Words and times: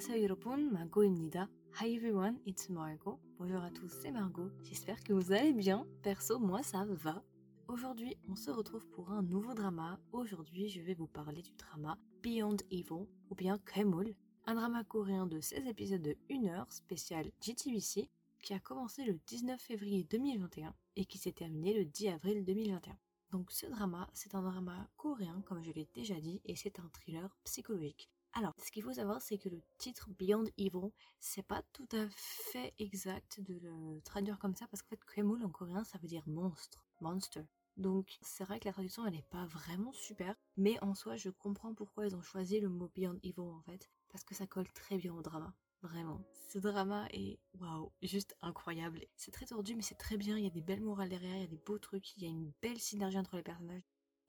안녕하세요 0.00 0.22
여러분, 0.22 0.72
Margot입니다. 0.72 1.50
Hi 1.82 1.92
everyone, 1.96 2.40
it's 2.46 2.72
Margot. 2.72 3.20
Bonjour 3.38 3.62
à 3.62 3.70
tous, 3.70 3.90
c'est 3.90 4.10
Margot. 4.10 4.50
J'espère 4.62 5.04
que 5.04 5.12
vous 5.12 5.32
allez 5.32 5.52
bien. 5.52 5.86
Perso, 6.02 6.38
moi 6.38 6.62
ça 6.62 6.86
va. 6.88 7.22
Aujourd'hui, 7.68 8.16
on 8.26 8.36
se 8.36 8.50
retrouve 8.50 8.88
pour 8.88 9.10
un 9.10 9.22
nouveau 9.22 9.52
drama. 9.52 10.00
Aujourd'hui, 10.12 10.70
je 10.70 10.80
vais 10.80 10.94
vous 10.94 11.06
parler 11.06 11.42
du 11.42 11.52
drama 11.56 11.98
Beyond 12.22 12.56
Evil 12.70 13.06
ou 13.28 13.34
bien 13.36 13.58
Kemul, 13.66 14.14
un 14.46 14.54
drama 14.54 14.82
coréen 14.82 15.26
de 15.26 15.40
16 15.40 15.66
épisodes 15.66 16.00
de 16.00 16.16
1 16.30 16.46
heure 16.46 16.72
spécial 16.72 17.30
GTBC 17.42 18.08
qui 18.42 18.54
a 18.54 18.58
commencé 18.58 19.04
le 19.04 19.20
19 19.26 19.60
février 19.60 20.04
2021 20.04 20.74
et 20.96 21.04
qui 21.04 21.18
s'est 21.18 21.32
terminé 21.32 21.74
le 21.74 21.84
10 21.84 22.08
avril 22.08 22.46
2021. 22.46 22.96
Donc 23.30 23.52
ce 23.52 23.66
drama, 23.66 24.08
c'est 24.14 24.34
un 24.34 24.40
drama 24.40 24.88
coréen 24.96 25.42
comme 25.44 25.62
je 25.62 25.72
l'ai 25.72 25.86
déjà 25.92 26.18
dit 26.18 26.40
et 26.46 26.56
c'est 26.56 26.80
un 26.80 26.88
thriller 26.94 27.36
psychologique. 27.44 28.10
Alors, 28.33 28.53
ce 28.63 28.71
qu'il 28.71 28.83
faut 28.83 28.93
savoir, 28.93 29.21
c'est 29.21 29.37
que 29.37 29.49
le 29.49 29.61
titre 29.77 30.09
Beyond 30.17 30.45
Evil, 30.57 30.91
c'est 31.19 31.45
pas 31.45 31.61
tout 31.73 31.87
à 31.91 32.07
fait 32.09 32.73
exact 32.79 33.41
de 33.41 33.55
le 33.55 34.01
traduire 34.01 34.39
comme 34.39 34.55
ça, 34.55 34.67
parce 34.67 34.81
qu'en 34.81 34.89
fait, 34.89 35.03
Kwemul 35.05 35.43
en 35.43 35.49
coréen, 35.49 35.83
ça 35.83 35.97
veut 35.97 36.07
dire 36.07 36.23
monstre, 36.27 36.85
monster. 37.01 37.43
Donc, 37.75 38.17
c'est 38.21 38.45
vrai 38.45 38.59
que 38.59 38.65
la 38.65 38.73
traduction, 38.73 39.05
elle 39.05 39.15
n'est 39.15 39.21
pas 39.21 39.45
vraiment 39.45 39.91
super, 39.91 40.35
mais 40.55 40.81
en 40.81 40.93
soi, 40.93 41.17
je 41.17 41.29
comprends 41.29 41.73
pourquoi 41.73 42.07
ils 42.07 42.15
ont 42.15 42.21
choisi 42.21 42.61
le 42.61 42.69
mot 42.69 42.89
Beyond 42.95 43.19
Evil, 43.23 43.41
en 43.41 43.61
fait, 43.63 43.89
parce 44.09 44.23
que 44.23 44.35
ça 44.35 44.47
colle 44.47 44.71
très 44.71 44.97
bien 44.97 45.13
au 45.13 45.21
drama. 45.21 45.53
Vraiment. 45.81 46.21
Ce 46.47 46.59
drama 46.59 47.07
est, 47.11 47.39
waouh, 47.59 47.91
juste 48.03 48.37
incroyable. 48.41 49.03
C'est 49.15 49.31
très 49.31 49.47
tordu, 49.47 49.75
mais 49.75 49.81
c'est 49.81 49.95
très 49.95 50.15
bien. 50.15 50.37
Il 50.37 50.43
y 50.43 50.47
a 50.47 50.51
des 50.51 50.61
belles 50.61 50.81
morales 50.81 51.09
derrière, 51.09 51.35
il 51.35 51.41
y 51.41 51.45
a 51.45 51.47
des 51.47 51.57
beaux 51.65 51.79
trucs, 51.79 52.15
il 52.15 52.23
y 52.23 52.27
a 52.27 52.29
une 52.29 52.51
belle 52.61 52.79
synergie 52.79 53.17
entre 53.17 53.35
les 53.35 53.41
personnages. 53.41 53.83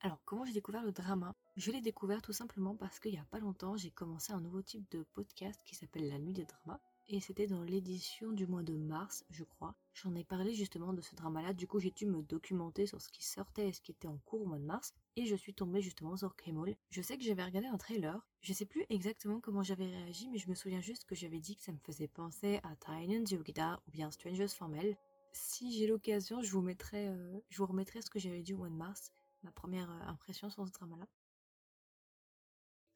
Alors, 0.05 0.19
comment 0.25 0.45
j'ai 0.45 0.53
découvert 0.53 0.83
le 0.83 0.91
drama? 0.91 1.33
Je 1.57 1.71
l'ai 1.71 1.81
découvert 1.81 2.23
tout 2.23 2.33
simplement 2.33 2.75
parce 2.75 2.99
qu'il 2.99 3.15
y 3.15 3.19
a 3.19 3.27
pas 3.31 3.39
longtemps, 3.39 3.77
j'ai 3.77 3.93
commencé 3.93 4.33
un 4.33 4.41
nouveau 4.41 4.61
type 4.61 4.91
de 4.91 5.05
podcast 5.15 5.61
qui 5.65 5.77
s'appelle 5.77 6.09
La 6.09 6.19
Nuit 6.19 6.33
des 6.33 6.45
Dramas. 6.45 6.81
Et 7.07 7.21
c'était 7.21 7.47
dans 7.47 7.63
l'édition 7.63 8.33
du 8.33 8.49
mois 8.49 8.65
de 8.65 8.75
mars, 8.75 9.25
je 9.31 9.45
crois. 9.45 9.77
J'en 9.95 10.17
ai 10.17 10.25
parlé 10.25 10.55
justement 10.55 10.93
de 10.93 11.01
ce 11.01 11.15
drama-là. 11.15 11.53
Du 11.53 11.69
coup, 11.69 11.79
j'ai 11.79 11.93
dû 11.93 12.07
me 12.07 12.21
documenter 12.21 12.85
sur 12.85 13.01
ce 13.01 13.11
qui 13.11 13.25
sortait 13.25 13.69
et 13.69 13.73
ce 13.73 13.81
qui 13.81 13.93
était 13.93 14.09
en 14.09 14.19
cours 14.25 14.43
au 14.43 14.47
mois 14.47 14.59
de 14.59 14.65
mars. 14.65 14.93
Et 15.15 15.25
je 15.25 15.37
suis 15.37 15.55
tombée 15.55 15.83
justement 15.83 16.17
sur 16.17 16.35
Kemol. 16.35 16.75
Je 16.91 17.01
sais 17.01 17.17
que 17.17 17.23
j'avais 17.23 17.45
regardé 17.45 17.69
un 17.69 17.79
trailer. 17.79 18.27
Je 18.41 18.53
sais 18.53 18.67
plus 18.67 18.85
exactement 18.91 19.39
comment 19.39 19.63
j'avais 19.63 19.87
réagi, 19.87 20.29
mais 20.31 20.39
je 20.39 20.49
me 20.49 20.57
souviens 20.57 20.81
juste 20.81 21.05
que 21.05 21.15
j'avais 21.15 21.39
dit 21.39 21.55
que 21.55 21.63
ça 21.63 21.71
me 21.71 21.79
faisait 21.79 22.09
penser 22.09 22.59
à 22.65 22.75
Tainan 22.75 23.25
Yogida 23.25 23.81
ou 23.87 23.93
bien 23.93 24.11
Strangers 24.11 24.49
Formel. 24.49 24.97
Si 25.31 25.79
j'ai 25.79 25.87
l'occasion, 25.87 26.43
je 26.43 26.51
vous 26.51 26.61
mettrai, 26.61 27.07
euh, 27.07 27.39
je 27.51 27.59
vous 27.59 27.67
remettrai 27.67 28.03
ce 28.03 28.11
que 28.11 28.19
j'avais 28.19 28.43
dit 28.43 28.53
au 28.53 28.59
mois 28.59 28.69
de 28.69 28.75
mars 28.75 29.13
ma 29.43 29.53
première 29.53 29.91
impression 30.09 30.51
sur 30.51 30.67
ce 30.67 30.73
drama-là. 30.73 31.07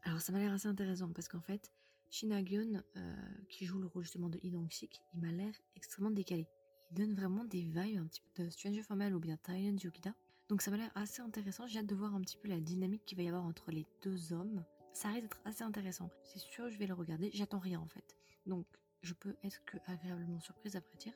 Alors 0.03 0.21
ça 0.21 0.33
m'a 0.33 0.39
l'air 0.39 0.53
assez 0.53 0.69
intéressant 0.69 1.13
parce 1.13 1.29
qu'en 1.29 1.41
fait, 1.41 1.73
Shinagyon, 2.11 2.83
euh, 2.97 3.17
qui 3.49 3.67
joue 3.67 3.81
le 3.81 3.87
rôle 3.89 4.05
justement 4.05 4.29
de 4.29 4.39
Lee 4.39 4.55
sik 4.71 5.03
il 5.13 5.21
m'a 5.21 5.33
l'air 5.33 5.53
extrêmement 5.75 6.11
décalé. 6.11 6.47
Il 6.91 6.97
donne 6.97 7.15
vraiment 7.15 7.45
des 7.45 7.63
vibes 7.63 7.99
un 7.99 8.07
petit 8.07 8.21
peu 8.21 8.45
de 8.45 8.51
Stranger 8.51 8.83
Formel 8.83 9.15
ou 9.15 9.19
bien 9.19 9.37
Thailand 9.37 9.77
Yukida. 9.77 10.15
Donc 10.49 10.63
ça 10.63 10.71
m'a 10.71 10.77
l'air 10.77 10.93
assez 10.95 11.23
intéressant. 11.23 11.67
J'ai 11.67 11.81
hâte 11.81 11.87
de 11.87 11.95
voir 11.97 12.15
un 12.15 12.21
petit 12.21 12.37
peu 12.37 12.49
la 12.49 12.61
dynamique 12.61 13.05
qu'il 13.05 13.19
va 13.19 13.25
y 13.25 13.29
avoir 13.29 13.45
entre 13.45 13.73
les 13.73 13.85
deux 14.03 14.33
hommes. 14.33 14.65
Ça 14.93 15.09
risque 15.09 15.23
d'être 15.23 15.41
assez 15.45 15.65
intéressant. 15.65 16.09
C'est 16.23 16.39
sûr, 16.39 16.71
je 16.71 16.79
vais 16.79 16.87
le 16.87 16.95
regarder. 16.95 17.31
J'attends 17.35 17.59
rien 17.59 17.81
en 17.81 17.89
fait. 17.89 18.17
Donc 18.47 18.67
je 19.03 19.13
peux 19.13 19.35
être 19.43 19.65
que 19.65 19.77
agréablement 19.87 20.41
surprise 20.41 20.77
après 20.77 20.97
dire. 20.99 21.15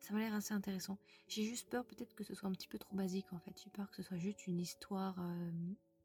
Ça 0.00 0.14
m'a 0.14 0.20
l'air 0.20 0.34
assez 0.34 0.54
intéressant. 0.54 0.98
J'ai 1.28 1.44
juste 1.44 1.68
peur 1.68 1.84
peut-être 1.84 2.14
que 2.14 2.24
ce 2.24 2.34
soit 2.34 2.48
un 2.48 2.52
petit 2.52 2.68
peu 2.68 2.78
trop 2.78 2.96
basique 2.96 3.32
en 3.32 3.38
fait. 3.38 3.52
J'ai 3.62 3.70
peur 3.70 3.90
que 3.90 3.96
ce 3.96 4.02
soit 4.02 4.16
juste 4.16 4.46
une 4.46 4.58
histoire, 4.58 5.16
euh, 5.20 5.50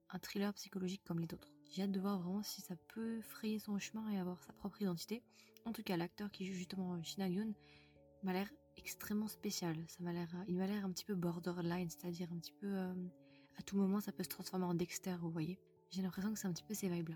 un 0.09 0.19
thriller 0.19 0.53
psychologique 0.53 1.03
comme 1.05 1.19
les 1.19 1.33
autres. 1.33 1.51
J'ai 1.71 1.83
hâte 1.83 1.91
de 1.91 1.99
voir 1.99 2.19
vraiment 2.19 2.43
si 2.43 2.61
ça 2.61 2.75
peut 2.93 3.21
frayer 3.21 3.59
son 3.59 3.79
chemin 3.79 4.09
et 4.11 4.19
avoir 4.19 4.43
sa 4.43 4.53
propre 4.53 4.81
identité. 4.81 5.23
En 5.65 5.71
tout 5.71 5.81
cas, 5.81 5.97
l'acteur 5.97 6.29
qui 6.31 6.45
joue 6.45 6.53
justement 6.53 7.01
Shinagyon 7.01 7.53
m'a 8.23 8.33
l'air 8.33 8.49
extrêmement 8.77 9.27
spécial. 9.27 9.75
Ça 9.87 10.03
m'a 10.03 10.13
l'air, 10.13 10.29
il 10.47 10.57
m'a 10.57 10.67
l'air 10.67 10.85
un 10.85 10.91
petit 10.91 11.05
peu 11.05 11.15
borderline, 11.15 11.89
c'est-à-dire 11.89 12.31
un 12.31 12.37
petit 12.37 12.53
peu 12.53 12.67
euh, 12.67 12.93
à 13.57 13.61
tout 13.63 13.77
moment 13.77 14.01
ça 14.01 14.11
peut 14.11 14.23
se 14.23 14.29
transformer 14.29 14.65
en 14.65 14.73
Dexter, 14.73 15.15
vous 15.21 15.31
voyez. 15.31 15.59
J'ai 15.89 16.01
l'impression 16.01 16.33
que 16.33 16.39
c'est 16.39 16.47
un 16.47 16.53
petit 16.53 16.63
peu 16.63 16.73
ces 16.73 16.89
vibes 16.89 17.09
là. 17.09 17.15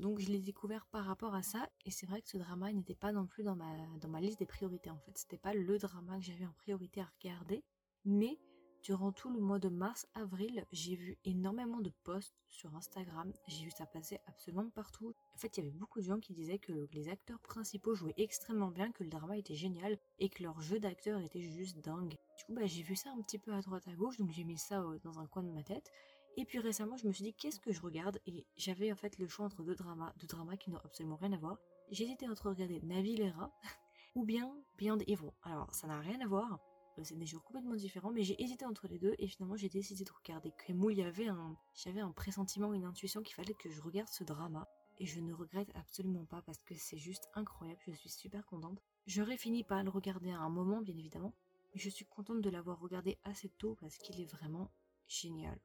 Donc 0.00 0.18
je 0.18 0.28
l'ai 0.30 0.40
découvert 0.40 0.86
par 0.86 1.04
rapport 1.04 1.34
à 1.34 1.42
ça 1.42 1.68
et 1.84 1.90
c'est 1.90 2.06
vrai 2.06 2.20
que 2.20 2.28
ce 2.28 2.36
drama 2.36 2.70
n'était 2.72 2.94
pas 2.94 3.12
non 3.12 3.26
plus 3.26 3.42
dans 3.44 3.56
ma, 3.56 4.20
liste 4.20 4.38
des 4.38 4.46
priorités 4.46 4.90
en 4.90 4.98
fait. 4.98 5.16
C'était 5.16 5.38
pas 5.38 5.54
le 5.54 5.78
drama 5.78 6.18
que 6.18 6.24
j'avais 6.24 6.46
en 6.46 6.52
priorité 6.52 7.00
à 7.00 7.08
regarder. 7.18 7.64
Mais 8.04 8.38
durant 8.82 9.10
tout 9.10 9.30
le 9.30 9.40
mois 9.40 9.58
de 9.58 9.68
mars-avril, 9.68 10.64
j'ai 10.70 10.94
vu 10.94 11.18
énormément 11.24 11.80
de 11.80 11.90
posts 12.04 12.36
sur 12.46 12.74
Instagram. 12.76 13.32
J'ai 13.48 13.64
vu 13.64 13.70
ça 13.70 13.86
passer 13.86 14.20
absolument 14.26 14.68
partout. 14.70 15.14
En 15.34 15.38
fait, 15.38 15.56
il 15.56 15.64
y 15.64 15.66
avait 15.66 15.76
beaucoup 15.76 16.00
de 16.00 16.04
gens 16.04 16.20
qui 16.20 16.34
disaient 16.34 16.58
que 16.58 16.86
les 16.92 17.08
acteurs 17.08 17.40
principaux 17.40 17.94
jouaient 17.94 18.14
extrêmement 18.16 18.70
bien, 18.70 18.92
que 18.92 19.02
le 19.02 19.10
drama 19.10 19.38
était 19.38 19.56
génial 19.56 19.98
et 20.18 20.28
que 20.28 20.42
leur 20.42 20.60
jeu 20.60 20.78
d'acteur 20.78 21.20
était 21.20 21.40
juste 21.40 21.78
dingue. 21.78 22.16
Du 22.38 22.44
coup, 22.44 22.54
bah, 22.54 22.66
j'ai 22.66 22.82
vu 22.82 22.94
ça 22.94 23.10
un 23.10 23.20
petit 23.22 23.38
peu 23.38 23.52
à 23.52 23.60
droite 23.60 23.88
à 23.88 23.94
gauche, 23.94 24.18
donc 24.18 24.30
j'ai 24.30 24.44
mis 24.44 24.58
ça 24.58 24.80
euh, 24.82 24.98
dans 25.02 25.18
un 25.18 25.26
coin 25.26 25.42
de 25.42 25.50
ma 25.50 25.62
tête. 25.62 25.90
Et 26.36 26.44
puis 26.44 26.58
récemment, 26.58 26.96
je 26.96 27.06
me 27.06 27.12
suis 27.12 27.24
dit 27.24 27.34
qu'est-ce 27.34 27.60
que 27.60 27.72
je 27.72 27.80
regarde? 27.80 28.20
Et 28.26 28.46
j'avais 28.56 28.92
en 28.92 28.96
fait 28.96 29.18
le 29.18 29.26
choix 29.26 29.46
entre 29.46 29.62
deux 29.62 29.74
dramas, 29.74 30.12
deux 30.18 30.26
dramas 30.26 30.56
qui 30.56 30.70
n'ont 30.70 30.80
absolument 30.84 31.16
rien 31.16 31.32
à 31.32 31.38
voir. 31.38 31.58
J'hésitais 31.90 32.28
entre 32.28 32.50
regarder 32.50 32.80
Navilera 32.82 33.52
ou 34.14 34.24
bien 34.24 34.52
Beyond 34.76 34.98
Evil. 35.06 35.30
Alors 35.42 35.74
ça 35.74 35.86
n'a 35.86 36.00
rien 36.00 36.20
à 36.20 36.26
voir, 36.26 36.60
euh, 36.98 37.04
c'est 37.04 37.16
des 37.16 37.26
genres 37.26 37.44
complètement 37.44 37.74
différents, 37.74 38.10
mais 38.10 38.22
j'ai 38.22 38.40
hésité 38.42 38.64
entre 38.64 38.88
les 38.88 38.98
deux 38.98 39.14
et 39.18 39.28
finalement 39.28 39.56
j'ai 39.56 39.68
décidé 39.68 40.04
de 40.04 40.12
regarder 40.12 40.52
Kremou. 40.58 40.90
Il 40.90 40.96
j'avais 41.74 42.00
un 42.00 42.12
pressentiment, 42.12 42.72
une 42.72 42.84
intuition 42.84 43.22
qu'il 43.22 43.34
fallait 43.34 43.54
que 43.54 43.70
je 43.70 43.80
regarde 43.80 44.08
ce 44.08 44.24
drama 44.24 44.68
et 44.98 45.06
je 45.06 45.20
ne 45.20 45.32
regrette 45.32 45.70
absolument 45.74 46.24
pas 46.24 46.42
parce 46.42 46.62
que 46.64 46.74
c'est 46.74 46.98
juste 46.98 47.28
incroyable. 47.34 47.80
Je 47.86 47.92
suis 47.92 48.10
super 48.10 48.44
contente. 48.46 48.80
J'aurais 49.06 49.36
fini 49.36 49.64
par 49.64 49.82
le 49.82 49.90
regarder 49.90 50.30
à 50.30 50.38
un 50.38 50.48
moment, 50.48 50.80
bien 50.80 50.96
évidemment, 50.96 51.34
mais 51.74 51.80
je 51.80 51.90
suis 51.90 52.06
contente 52.06 52.40
de 52.40 52.50
l'avoir 52.50 52.80
regardé 52.80 53.18
assez 53.24 53.48
tôt 53.58 53.76
parce 53.80 53.96
qu'il 53.98 54.20
est 54.20 54.30
vraiment 54.30 54.70
génial. 55.06 55.58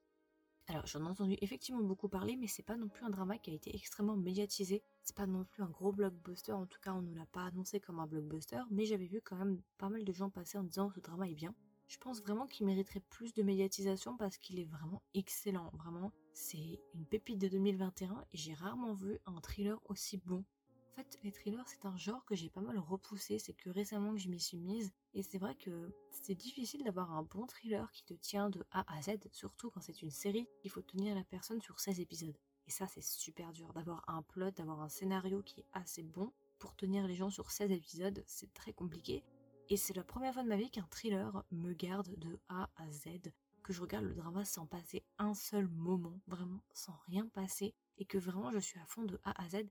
Alors 0.67 0.85
j'en 0.87 1.05
ai 1.05 1.09
entendu 1.09 1.35
effectivement 1.41 1.83
beaucoup 1.83 2.07
parler, 2.07 2.37
mais 2.37 2.47
c'est 2.47 2.63
pas 2.63 2.77
non 2.77 2.87
plus 2.87 3.03
un 3.05 3.09
drama 3.09 3.37
qui 3.37 3.51
a 3.51 3.53
été 3.53 3.75
extrêmement 3.75 4.15
médiatisé. 4.15 4.83
C'est 5.03 5.15
pas 5.15 5.27
non 5.27 5.43
plus 5.43 5.63
un 5.63 5.69
gros 5.69 5.91
blockbuster, 5.91 6.53
en 6.53 6.65
tout 6.65 6.79
cas 6.79 6.93
on 6.93 7.01
ne 7.01 7.13
l'a 7.13 7.25
pas 7.25 7.45
annoncé 7.45 7.79
comme 7.79 7.99
un 7.99 8.07
blockbuster, 8.07 8.61
mais 8.69 8.85
j'avais 8.85 9.07
vu 9.07 9.21
quand 9.21 9.35
même 9.35 9.61
pas 9.77 9.89
mal 9.89 10.03
de 10.03 10.13
gens 10.13 10.29
passer 10.29 10.57
en 10.57 10.63
disant 10.63 10.89
ce 10.95 10.99
drama 10.99 11.27
est 11.27 11.35
bien. 11.35 11.53
Je 11.87 11.97
pense 11.97 12.21
vraiment 12.21 12.45
qu'il 12.45 12.65
mériterait 12.65 13.01
plus 13.09 13.33
de 13.33 13.43
médiatisation 13.43 14.15
parce 14.15 14.37
qu'il 14.37 14.59
est 14.59 14.65
vraiment 14.65 15.01
excellent. 15.13 15.69
Vraiment, 15.73 16.13
c'est 16.33 16.79
une 16.93 17.05
pépite 17.05 17.37
de 17.39 17.49
2021 17.49 18.23
et 18.31 18.37
j'ai 18.37 18.53
rarement 18.53 18.93
vu 18.93 19.19
un 19.25 19.41
thriller 19.41 19.77
aussi 19.89 20.17
bon. 20.25 20.45
En 20.91 20.93
fait, 20.93 21.19
les 21.23 21.31
thrillers, 21.31 21.67
c'est 21.67 21.85
un 21.85 21.95
genre 21.95 22.25
que 22.25 22.35
j'ai 22.35 22.49
pas 22.49 22.59
mal 22.59 22.77
repoussé. 22.77 23.39
C'est 23.39 23.53
que 23.53 23.69
récemment 23.69 24.11
que 24.11 24.19
je 24.19 24.27
m'y 24.27 24.41
suis 24.41 24.57
mise. 24.57 24.91
Et 25.13 25.23
c'est 25.23 25.37
vrai 25.37 25.55
que 25.55 25.95
c'est 26.09 26.35
difficile 26.35 26.83
d'avoir 26.83 27.11
un 27.13 27.23
bon 27.23 27.47
thriller 27.47 27.89
qui 27.91 28.03
te 28.03 28.13
tient 28.13 28.49
de 28.49 28.65
A 28.71 28.83
à 28.93 29.01
Z, 29.01 29.11
surtout 29.31 29.71
quand 29.71 29.79
c'est 29.79 30.01
une 30.01 30.11
série. 30.11 30.49
Il 30.65 30.69
faut 30.69 30.81
tenir 30.81 31.15
la 31.15 31.23
personne 31.23 31.61
sur 31.61 31.79
16 31.79 32.01
épisodes. 32.01 32.37
Et 32.67 32.71
ça, 32.71 32.87
c'est 32.87 33.03
super 33.03 33.53
dur 33.53 33.71
d'avoir 33.71 34.03
un 34.09 34.21
plot, 34.21 34.51
d'avoir 34.51 34.81
un 34.81 34.89
scénario 34.89 35.41
qui 35.43 35.61
est 35.61 35.67
assez 35.71 36.03
bon. 36.03 36.33
Pour 36.59 36.75
tenir 36.75 37.07
les 37.07 37.15
gens 37.15 37.29
sur 37.29 37.51
16 37.51 37.71
épisodes, 37.71 38.21
c'est 38.27 38.53
très 38.53 38.73
compliqué. 38.73 39.23
Et 39.69 39.77
c'est 39.77 39.95
la 39.95 40.03
première 40.03 40.33
fois 40.33 40.43
de 40.43 40.49
ma 40.49 40.57
vie 40.57 40.69
qu'un 40.69 40.87
thriller 40.91 41.45
me 41.51 41.71
garde 41.71 42.13
de 42.19 42.37
A 42.49 42.69
à 42.75 42.91
Z, 42.91 43.31
que 43.63 43.71
je 43.71 43.81
regarde 43.81 44.03
le 44.03 44.13
drama 44.13 44.43
sans 44.43 44.65
passer 44.65 45.03
un 45.19 45.33
seul 45.33 45.69
moment, 45.69 46.19
vraiment 46.27 46.61
sans 46.73 46.99
rien 47.07 47.25
passer, 47.29 47.73
et 47.97 48.03
que 48.03 48.17
vraiment 48.17 48.51
je 48.51 48.59
suis 48.59 48.79
à 48.79 48.85
fond 48.85 49.03
de 49.03 49.17
A 49.23 49.41
à 49.41 49.47
Z. 49.47 49.69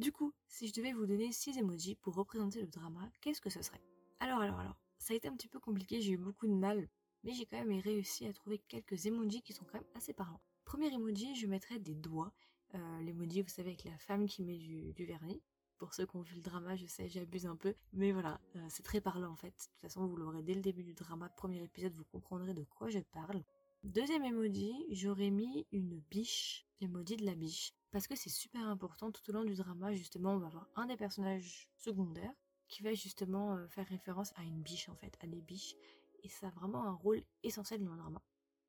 Du 0.00 0.12
coup, 0.12 0.32
si 0.48 0.66
je 0.66 0.72
devais 0.72 0.94
vous 0.94 1.04
donner 1.04 1.30
6 1.30 1.58
emojis 1.58 1.94
pour 1.94 2.14
représenter 2.14 2.62
le 2.62 2.66
drama, 2.68 3.06
qu'est-ce 3.20 3.42
que 3.42 3.50
ce 3.50 3.60
serait? 3.60 3.82
Alors, 4.18 4.40
alors, 4.40 4.58
alors, 4.58 4.80
ça 4.96 5.12
a 5.12 5.16
été 5.18 5.28
un 5.28 5.34
petit 5.34 5.46
peu 5.46 5.60
compliqué, 5.60 6.00
j'ai 6.00 6.12
eu 6.12 6.16
beaucoup 6.16 6.46
de 6.46 6.54
mal, 6.54 6.88
mais 7.22 7.34
j'ai 7.34 7.44
quand 7.44 7.58
même 7.58 7.78
réussi 7.78 8.24
à 8.24 8.32
trouver 8.32 8.60
quelques 8.60 9.04
emojis 9.04 9.42
qui 9.42 9.52
sont 9.52 9.66
quand 9.66 9.74
même 9.74 9.90
assez 9.94 10.14
parlants. 10.14 10.40
Premier 10.64 10.90
emoji, 10.90 11.36
je 11.36 11.46
mettrais 11.46 11.78
des 11.78 11.94
doigts. 11.94 12.32
Euh, 12.74 13.00
L'emoji, 13.02 13.42
vous 13.42 13.50
savez, 13.50 13.72
avec 13.72 13.84
la 13.84 13.98
femme 13.98 14.24
qui 14.26 14.42
met 14.42 14.56
du, 14.56 15.04
vernis. 15.04 15.42
Pour 15.76 15.92
ceux 15.92 16.06
qui 16.06 16.16
ont 16.16 16.22
vu 16.22 16.36
le 16.36 16.40
drama, 16.40 16.76
je 16.76 16.86
sais, 16.86 17.06
j'abuse 17.06 17.44
un 17.44 17.56
peu. 17.56 17.74
Mais 17.92 18.12
voilà, 18.12 18.40
euh, 18.56 18.66
c'est 18.70 18.82
très 18.82 19.02
parlant 19.02 19.30
en 19.30 19.36
fait. 19.36 19.48
De 19.48 19.52
toute 19.52 19.80
façon, 19.82 20.06
vous 20.06 20.16
l'aurez 20.16 20.42
dès 20.42 20.54
le 20.54 20.62
début 20.62 20.82
du 20.82 20.94
drama, 20.94 21.28
premier 21.28 21.62
épisode, 21.62 21.92
vous 21.92 22.04
comprendrez 22.04 22.54
de 22.54 22.64
quoi 22.64 22.88
je 22.88 23.00
parle. 23.00 23.44
Deuxième 23.82 24.24
emoji, 24.24 24.74
j'aurais 24.90 25.30
mis 25.30 25.66
une 25.72 26.02
biche, 26.10 26.66
l'emoji 26.82 27.16
de 27.16 27.24
la 27.24 27.34
biche 27.34 27.72
parce 27.90 28.06
que 28.06 28.14
c'est 28.14 28.28
super 28.28 28.68
important 28.68 29.10
tout 29.10 29.28
au 29.30 29.32
long 29.32 29.42
du 29.42 29.54
drama 29.54 29.94
justement 29.94 30.34
on 30.34 30.38
va 30.38 30.48
avoir 30.48 30.68
un 30.76 30.84
des 30.84 30.98
personnages 30.98 31.66
secondaires 31.78 32.34
qui 32.68 32.82
va 32.82 32.92
justement 32.92 33.56
euh, 33.56 33.66
faire 33.68 33.86
référence 33.86 34.34
à 34.36 34.42
une 34.42 34.60
biche 34.60 34.90
en 34.90 34.96
fait, 34.96 35.16
à 35.22 35.26
des 35.26 35.40
biches 35.40 35.74
et 36.22 36.28
ça 36.28 36.48
a 36.48 36.50
vraiment 36.50 36.84
un 36.84 36.92
rôle 36.92 37.22
essentiel 37.42 37.82
dans 37.82 37.92
le 37.92 37.98
drama. 37.98 38.20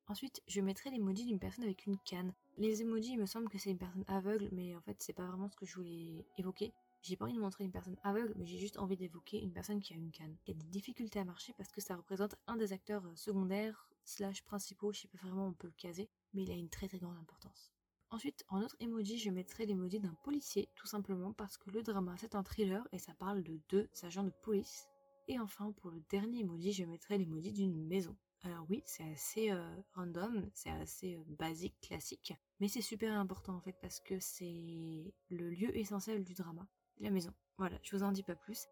Ensuite, 0.08 0.42
je 0.48 0.62
mettrai 0.62 0.90
l'emoji 0.92 1.25
d'une 1.25 1.40
personne 1.40 1.66
avec 1.66 1.86
une 1.86 1.98
canne. 2.00 2.34
Les 2.58 2.81
emojis, 2.81 3.12
il 3.12 3.19
me 3.19 3.25
semble 3.25 3.50
que 3.50 3.58
c'est 3.58 3.72
une 3.72 3.78
personne 3.78 4.06
aveugle, 4.08 4.48
mais 4.54 4.75
en 4.75 4.81
fait, 4.81 4.96
c'est 5.00 5.13
pas 5.13 5.25
vraiment 5.25 5.50
ce 5.50 5.58
que 5.58 5.66
je 5.66 5.75
voulais 5.75 6.25
évoquer. 6.38 6.74
J'ai 7.02 7.18
pas 7.18 7.25
envie 7.25 7.36
de 7.36 7.40
montrer 7.40 7.66
une 7.66 7.72
personne 7.72 7.98
aveugle, 8.04 8.34
mais 8.38 8.46
j'ai 8.46 8.58
juste 8.58 8.78
envie 8.78 8.98
d'évoquer 8.98 9.42
une 9.42 9.52
personne 9.52 9.81
qui 9.81 9.94
a 9.94 9.98
une 9.98 10.12
canne. 10.12 10.38
Y 10.48 10.52
a 10.52 10.54
des 10.54 10.68
difficultés 10.68 11.19
à 11.19 11.25
marcher 11.25 11.54
parce 11.58 11.72
que 11.72 11.81
ça 11.81 11.96
représente 11.96 12.36
un 12.48 12.56
des 12.56 12.74
acteurs 12.74 13.06
euh, 13.06 13.16
secondaires, 13.16 13.91
slash 14.06 14.44
principaux, 14.44 14.92
je 14.92 15.01
sais 15.01 15.07
pas 15.07 15.18
vraiment 15.19 15.48
on 15.48 15.53
peut 15.53 15.68
le 15.68 15.74
caser, 15.77 16.09
mais 16.33 16.44
il 16.44 16.51
a 16.51 16.56
une 16.56 16.69
très 16.69 16.88
très 16.88 17.00
grande 17.00 17.18
importance. 17.18 17.71
Ensuite, 18.09 18.44
en 18.50 18.62
autre 18.62 18.75
emoji, 18.81 19.18
je 19.18 19.30
mettrai 19.30 19.65
l'emoji 19.65 20.00
d'un 20.01 20.15
policier, 20.24 20.68
tout 20.75 20.88
simplement 20.88 21.31
parce 21.31 21.57
que 21.57 21.69
le 21.69 21.81
drama 21.81 22.15
c'est 22.18 22.36
un 22.36 22.44
thriller 22.44 22.86
et 22.92 23.00
ça 23.00 23.13
parle 23.13 23.42
de 23.42 23.59
deux 23.69 23.89
agents 24.03 24.25
de 24.25 24.33
police. 24.44 24.88
Et 25.27 25.39
enfin, 25.39 25.71
pour 25.71 25.92
le 25.92 26.01
dernier 26.09 26.39
emoji, 26.39 26.74
je 26.74 26.83
mettrai 26.83 27.18
l'emoji 27.18 27.53
d'une 27.53 27.88
maison. 27.88 28.18
Alors 28.44 28.65
oui, 28.69 28.81
c'est 28.86 29.03
assez 29.03 29.51
euh, 29.51 29.81
random, 29.94 30.50
c'est 30.53 30.71
assez 30.71 31.15
euh, 31.15 31.24
basique, 31.38 31.80
classique, 31.80 32.33
mais 32.59 32.68
c'est 32.68 32.81
super 32.81 33.13
important 33.18 33.56
en 33.56 33.62
fait 33.62 33.75
parce 33.81 34.00
que 34.00 34.19
c'est 34.19 35.13
le 35.30 35.50
lieu 35.50 35.77
essentiel 35.77 36.24
du 36.24 36.33
drama, 36.33 36.68
la 37.00 37.12
maison. 37.12 37.33
Voilà, 37.57 37.77
je 37.83 37.95
vous 37.95 38.03
en 38.03 38.12
dis 38.12 38.24
pas 38.24 38.36
plus. 38.36 38.68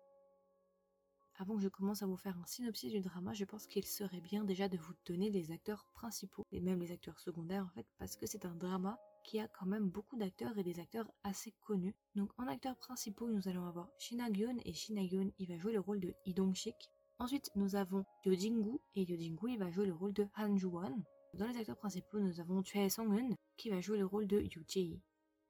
Avant 1.41 1.56
que 1.56 1.62
je 1.62 1.69
commence 1.69 2.01
à 2.01 2.06
vous 2.06 2.18
faire 2.18 2.38
un 2.38 2.45
synopsis 2.45 2.91
du 2.91 3.00
drama, 3.00 3.33
je 3.33 3.45
pense 3.45 3.65
qu'il 3.65 3.86
serait 3.86 4.19
bien 4.19 4.44
déjà 4.44 4.68
de 4.68 4.77
vous 4.77 4.91
donner 5.06 5.30
les 5.30 5.51
acteurs 5.51 5.86
principaux, 5.94 6.45
et 6.51 6.59
même 6.59 6.81
les 6.81 6.91
acteurs 6.91 7.18
secondaires 7.18 7.63
en 7.63 7.69
fait, 7.69 7.88
parce 7.97 8.18
que 8.18 8.25
c'est 8.25 8.44
un 8.44 8.53
drama 8.56 9.00
qui 9.24 9.39
a 9.39 9.47
quand 9.47 9.65
même 9.65 9.88
beaucoup 9.88 10.18
d'acteurs 10.18 10.57
et 10.57 10.63
des 10.63 10.81
acteurs 10.81 11.09
assez 11.24 11.53
connus. 11.62 11.95
Donc 12.13 12.30
en 12.38 12.47
acteurs 12.47 12.75
principaux, 12.75 13.30
nous 13.30 13.47
allons 13.47 13.65
avoir 13.65 13.89
Shinagyon, 14.00 14.57
et 14.65 14.74
Shinagyon, 14.74 15.31
il 15.39 15.47
va 15.47 15.57
jouer 15.57 15.71
le 15.71 15.80
rôle 15.80 16.01
de 16.01 16.13
Idong 16.25 16.53
Shik. 16.53 16.75
Ensuite, 17.19 17.50
nous 17.56 17.77
avons 17.77 18.03
Yo 18.25 18.33
Jingu 18.33 18.77
et 18.95 19.09
Yo 19.09 19.15
Jingu, 19.15 19.50
il 19.50 19.59
va 19.59 19.71
jouer 19.71 19.86
le 19.86 19.94
rôle 19.94 20.12
de 20.12 20.27
Han 20.36 20.57
Ju-won. 20.57 21.01
Dans 21.36 21.47
les 21.47 21.57
acteurs 21.57 21.77
principaux, 21.77 22.19
nous 22.19 22.41
avons 22.41 22.62
Choi 22.65 22.89
Song-eun, 22.89 23.30
qui 23.56 23.69
va 23.69 23.80
jouer 23.80 23.97
le 23.97 24.06
rôle 24.06 24.27
de 24.27 24.41
Yu 24.41 24.65
Jae. 24.68 25.00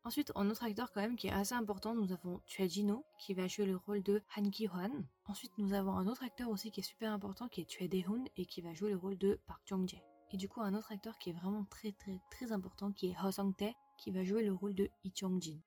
Ensuite, 0.05 0.31
un 0.35 0.49
autre 0.49 0.63
acteur 0.63 0.91
quand 0.91 1.01
même 1.01 1.17
qui 1.17 1.27
est 1.27 1.31
assez 1.31 1.53
important, 1.53 1.93
nous 1.93 2.11
avons 2.13 2.41
Choi 2.45 2.67
Jino, 2.67 3.05
qui 3.19 3.33
va 3.33 3.47
jouer 3.47 3.65
le 3.65 3.75
rôle 3.75 4.01
de 4.01 4.21
Han 4.35 4.49
Ki-hwan. 4.49 5.05
Ensuite, 5.25 5.51
nous 5.57 5.73
avons 5.73 5.91
un 5.91 6.07
autre 6.07 6.23
acteur 6.23 6.49
aussi 6.49 6.71
qui 6.71 6.79
est 6.79 6.83
super 6.83 7.11
important, 7.11 7.49
qui 7.49 7.61
est 7.61 7.69
Choi 7.69 7.87
Dae-hoon, 7.87 8.25
et 8.37 8.45
qui 8.45 8.61
va 8.61 8.73
jouer 8.73 8.91
le 8.91 8.97
rôle 8.97 9.17
de 9.17 9.39
Park 9.45 9.61
Jong-jae. 9.65 10.01
Et 10.31 10.37
du 10.37 10.47
coup, 10.47 10.61
un 10.61 10.73
autre 10.73 10.91
acteur 10.91 11.17
qui 11.17 11.31
est 11.31 11.33
vraiment 11.33 11.65
très 11.65 11.91
très 11.91 12.19
très 12.31 12.51
important, 12.51 12.91
qui 12.91 13.07
est 13.07 13.15
Ho 13.23 13.31
Sung-tae, 13.31 13.73
qui 13.97 14.11
va 14.11 14.23
jouer 14.23 14.43
le 14.43 14.53
rôle 14.53 14.73
de 14.73 14.89
Lee 15.03 15.13
Chong-jin. 15.13 15.59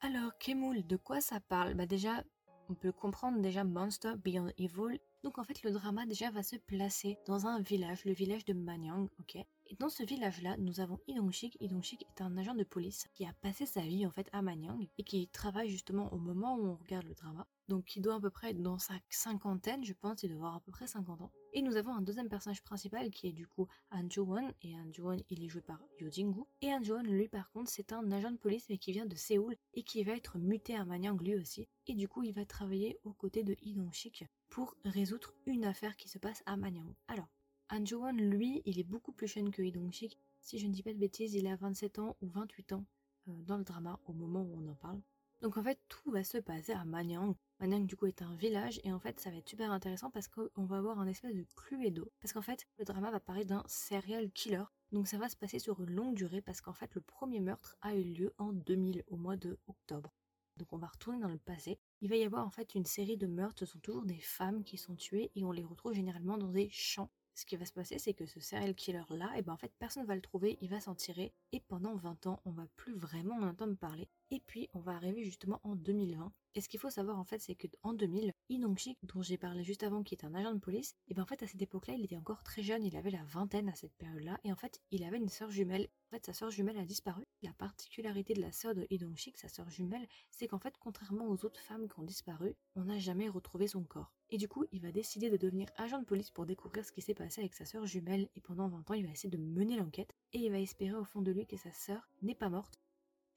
Alors, 0.00 0.36
Kemul, 0.38 0.86
de 0.86 0.96
quoi 0.96 1.20
ça 1.20 1.40
parle? 1.40 1.74
Bah 1.74 1.86
déjà, 1.86 2.22
on 2.68 2.74
peut 2.74 2.92
comprendre 2.92 3.40
déjà 3.40 3.64
Monster 3.64 4.14
Beyond 4.16 4.52
Evil. 4.58 5.00
Donc 5.22 5.38
en 5.38 5.44
fait, 5.44 5.62
le 5.62 5.72
drama 5.72 6.06
déjà 6.06 6.30
va 6.30 6.42
se 6.42 6.56
placer 6.56 7.18
dans 7.26 7.46
un 7.46 7.60
village, 7.60 8.04
le 8.04 8.12
village 8.12 8.44
de 8.44 8.52
Manyang, 8.52 9.08
ok? 9.18 9.38
Et 9.66 9.76
dans 9.76 9.88
ce 9.88 10.02
village-là, 10.02 10.56
nous 10.58 10.80
avons 10.80 11.00
Idongshik. 11.06 11.56
Idongshik 11.60 12.02
est 12.02 12.22
un 12.22 12.36
agent 12.36 12.54
de 12.54 12.64
police 12.64 13.08
qui 13.14 13.24
a 13.24 13.32
passé 13.40 13.66
sa 13.66 13.80
vie 13.80 14.06
en 14.06 14.10
fait 14.10 14.28
à 14.32 14.42
Manyang 14.42 14.88
et 14.98 15.04
qui 15.04 15.28
travaille 15.28 15.70
justement 15.70 16.12
au 16.12 16.18
moment 16.18 16.56
où 16.56 16.66
on 16.66 16.76
regarde 16.76 17.06
le 17.06 17.14
drama 17.14 17.46
donc 17.68 17.96
il 17.96 18.02
doit 18.02 18.16
à 18.16 18.20
peu 18.20 18.30
près 18.30 18.50
être 18.50 18.60
dans 18.60 18.78
sa 18.78 18.94
cinquantaine, 19.08 19.84
je 19.84 19.94
pense, 19.94 20.22
il 20.22 20.28
doit 20.28 20.36
avoir 20.36 20.56
à 20.56 20.60
peu 20.60 20.70
près 20.70 20.86
50 20.86 21.22
ans. 21.22 21.32
Et 21.52 21.62
nous 21.62 21.76
avons 21.76 21.94
un 21.94 22.02
deuxième 22.02 22.28
personnage 22.28 22.62
principal 22.62 23.10
qui 23.10 23.28
est 23.28 23.32
du 23.32 23.46
coup 23.46 23.68
Han 23.90 24.08
Jo-won, 24.10 24.52
et 24.62 24.76
Han 24.76 24.92
Jo-won 24.92 25.16
il 25.30 25.42
est 25.42 25.48
joué 25.48 25.62
par 25.62 25.80
Yo 25.98 26.10
Jin-gu. 26.10 26.42
Et 26.60 26.72
Han 26.72 26.82
Jo-won 26.82 27.02
lui 27.02 27.28
par 27.28 27.50
contre 27.52 27.70
c'est 27.70 27.92
un 27.92 28.10
agent 28.12 28.32
de 28.32 28.36
police 28.36 28.68
mais 28.68 28.78
qui 28.78 28.92
vient 28.92 29.06
de 29.06 29.16
Séoul 29.16 29.56
et 29.72 29.82
qui 29.82 30.04
va 30.04 30.12
être 30.12 30.38
muté 30.38 30.74
à 30.76 30.84
Manyang 30.84 31.20
lui 31.22 31.36
aussi. 31.36 31.68
Et 31.86 31.94
du 31.94 32.06
coup 32.06 32.22
il 32.22 32.32
va 32.32 32.44
travailler 32.44 32.98
aux 33.04 33.12
côtés 33.14 33.44
de 33.44 33.56
Lee 33.62 33.74
Dong-sik 33.74 34.26
pour 34.50 34.76
résoudre 34.84 35.32
une 35.46 35.64
affaire 35.64 35.96
qui 35.96 36.08
se 36.08 36.18
passe 36.18 36.42
à 36.46 36.56
Manyang. 36.56 36.94
Alors, 37.08 37.28
Han 37.70 38.12
lui 38.12 38.62
il 38.66 38.78
est 38.78 38.84
beaucoup 38.84 39.12
plus 39.12 39.26
jeune 39.26 39.50
que 39.50 39.62
Lee 39.62 39.72
Dong-sik. 39.72 40.18
Si 40.40 40.58
je 40.58 40.66
ne 40.66 40.72
dis 40.72 40.82
pas 40.82 40.92
de 40.92 40.98
bêtises, 40.98 41.34
il 41.34 41.46
a 41.46 41.56
27 41.56 41.98
ans 41.98 42.16
ou 42.20 42.28
28 42.28 42.72
ans 42.72 42.84
euh, 43.28 43.42
dans 43.42 43.56
le 43.56 43.64
drama 43.64 43.98
au 44.04 44.12
moment 44.12 44.42
où 44.42 44.54
on 44.56 44.68
en 44.68 44.74
parle. 44.74 45.00
Donc 45.40 45.56
en 45.56 45.62
fait, 45.62 45.78
tout 45.88 46.10
va 46.10 46.24
se 46.24 46.38
passer 46.38 46.72
à 46.72 46.84
Manyang. 46.84 47.34
Manyang 47.60 47.86
du 47.86 47.96
coup 47.96 48.06
est 48.06 48.22
un 48.22 48.34
village 48.34 48.80
et 48.84 48.92
en 48.92 48.98
fait 48.98 49.20
ça 49.20 49.30
va 49.30 49.36
être 49.36 49.48
super 49.48 49.70
intéressant 49.70 50.10
parce 50.10 50.28
qu'on 50.28 50.64
va 50.64 50.78
avoir 50.78 50.98
un 50.98 51.06
espèce 51.06 51.34
de 51.34 51.46
cluedo. 51.56 52.10
Parce 52.20 52.32
qu'en 52.32 52.42
fait, 52.42 52.66
le 52.78 52.84
drama 52.84 53.10
va 53.10 53.20
parler 53.20 53.44
d'un 53.44 53.62
serial 53.66 54.30
killer. 54.32 54.64
Donc 54.92 55.08
ça 55.08 55.18
va 55.18 55.28
se 55.28 55.36
passer 55.36 55.58
sur 55.58 55.80
une 55.80 55.90
longue 55.90 56.14
durée 56.14 56.40
parce 56.40 56.60
qu'en 56.60 56.72
fait 56.72 56.94
le 56.94 57.00
premier 57.00 57.40
meurtre 57.40 57.76
a 57.80 57.94
eu 57.94 58.02
lieu 58.02 58.34
en 58.38 58.52
2000 58.52 59.04
au 59.08 59.16
mois 59.16 59.36
de 59.36 59.58
octobre. 59.66 60.14
Donc 60.56 60.72
on 60.72 60.78
va 60.78 60.86
retourner 60.86 61.18
dans 61.18 61.28
le 61.28 61.38
passé. 61.38 61.78
Il 62.00 62.08
va 62.08 62.16
y 62.16 62.24
avoir 62.24 62.46
en 62.46 62.50
fait 62.50 62.74
une 62.74 62.84
série 62.84 63.16
de 63.16 63.26
meurtres, 63.26 63.60
ce 63.60 63.66
sont 63.66 63.80
toujours 63.80 64.04
des 64.04 64.20
femmes 64.20 64.62
qui 64.64 64.78
sont 64.78 64.94
tuées 64.94 65.32
et 65.34 65.44
on 65.44 65.52
les 65.52 65.64
retrouve 65.64 65.94
généralement 65.94 66.38
dans 66.38 66.52
des 66.52 66.68
champs 66.70 67.10
ce 67.34 67.44
qui 67.44 67.56
va 67.56 67.64
se 67.64 67.72
passer, 67.72 67.98
c'est 67.98 68.14
que 68.14 68.26
ce 68.26 68.40
serial 68.40 68.74
killer-là, 68.74 69.30
et 69.34 69.38
eh 69.38 69.42
ben 69.42 69.52
en 69.52 69.56
fait, 69.56 69.72
personne 69.78 70.06
va 70.06 70.14
le 70.14 70.20
trouver, 70.20 70.58
il 70.60 70.68
va 70.68 70.80
s'en 70.80 70.94
tirer, 70.94 71.34
et 71.52 71.60
pendant 71.60 71.94
20 71.96 72.26
ans, 72.26 72.40
on 72.44 72.50
va 72.50 72.66
plus 72.76 72.94
vraiment 72.94 73.36
en 73.36 73.42
entendre 73.42 73.76
parler. 73.76 74.08
Et 74.34 74.40
puis, 74.40 74.68
on 74.74 74.80
va 74.80 74.96
arriver 74.96 75.22
justement 75.22 75.60
en 75.62 75.76
2020. 75.76 76.32
Et 76.56 76.60
ce 76.60 76.68
qu'il 76.68 76.80
faut 76.80 76.90
savoir 76.90 77.20
en 77.20 77.24
fait, 77.24 77.38
c'est 77.38 77.54
que 77.54 77.68
en 77.84 77.92
2000, 77.92 78.32
Inongshik, 78.48 78.98
dont 79.04 79.22
j'ai 79.22 79.38
parlé 79.38 79.62
juste 79.62 79.84
avant, 79.84 80.02
qui 80.02 80.16
est 80.16 80.24
un 80.24 80.34
agent 80.34 80.52
de 80.54 80.58
police, 80.58 80.90
et 80.90 81.12
eh 81.12 81.14
ben 81.14 81.22
en 81.22 81.26
fait, 81.26 81.44
à 81.44 81.46
cette 81.46 81.62
époque-là, 81.62 81.94
il 81.94 82.04
était 82.04 82.16
encore 82.16 82.42
très 82.42 82.64
jeune, 82.64 82.82
il 82.82 82.96
avait 82.96 83.12
la 83.12 83.22
vingtaine 83.22 83.68
à 83.68 83.76
cette 83.76 83.94
période-là, 83.94 84.40
et 84.42 84.50
en 84.50 84.56
fait, 84.56 84.82
il 84.90 85.04
avait 85.04 85.18
une 85.18 85.28
sœur 85.28 85.52
jumelle. 85.52 85.88
En 86.08 86.16
fait, 86.16 86.26
sa 86.26 86.32
sœur 86.32 86.50
jumelle 86.50 86.78
a 86.78 86.84
disparu. 86.84 87.24
La 87.42 87.52
particularité 87.52 88.34
de 88.34 88.40
la 88.40 88.50
sœur 88.50 88.74
de 88.74 88.88
Idongshik, 88.90 89.38
sa 89.38 89.48
sœur 89.48 89.70
jumelle, 89.70 90.08
c'est 90.32 90.48
qu'en 90.48 90.58
fait, 90.58 90.74
contrairement 90.80 91.28
aux 91.28 91.44
autres 91.44 91.60
femmes 91.60 91.88
qui 91.88 92.00
ont 92.00 92.04
disparu, 92.04 92.56
on 92.74 92.86
n'a 92.86 92.98
jamais 92.98 93.28
retrouvé 93.28 93.68
son 93.68 93.84
corps. 93.84 94.12
Et 94.30 94.36
du 94.36 94.48
coup, 94.48 94.64
il 94.72 94.80
va 94.80 94.90
décider 94.90 95.30
de 95.30 95.36
devenir 95.36 95.68
agent 95.76 96.00
de 96.00 96.04
police 96.04 96.32
pour 96.32 96.44
découvrir 96.44 96.84
ce 96.84 96.90
qui 96.90 97.02
s'est 97.02 97.14
passé 97.14 97.40
avec 97.40 97.54
sa 97.54 97.66
sœur 97.66 97.86
jumelle. 97.86 98.28
Et 98.34 98.40
pendant 98.40 98.66
20 98.66 98.90
ans, 98.90 98.94
il 98.94 99.06
va 99.06 99.12
essayer 99.12 99.30
de 99.30 99.38
mener 99.38 99.76
l'enquête. 99.76 100.12
Et 100.32 100.38
il 100.38 100.50
va 100.50 100.58
espérer 100.58 100.96
au 100.96 101.04
fond 101.04 101.22
de 101.22 101.30
lui 101.30 101.46
que 101.46 101.56
sa 101.56 101.72
sœur 101.72 102.08
n'est 102.22 102.34
pas 102.34 102.48
morte. 102.48 102.80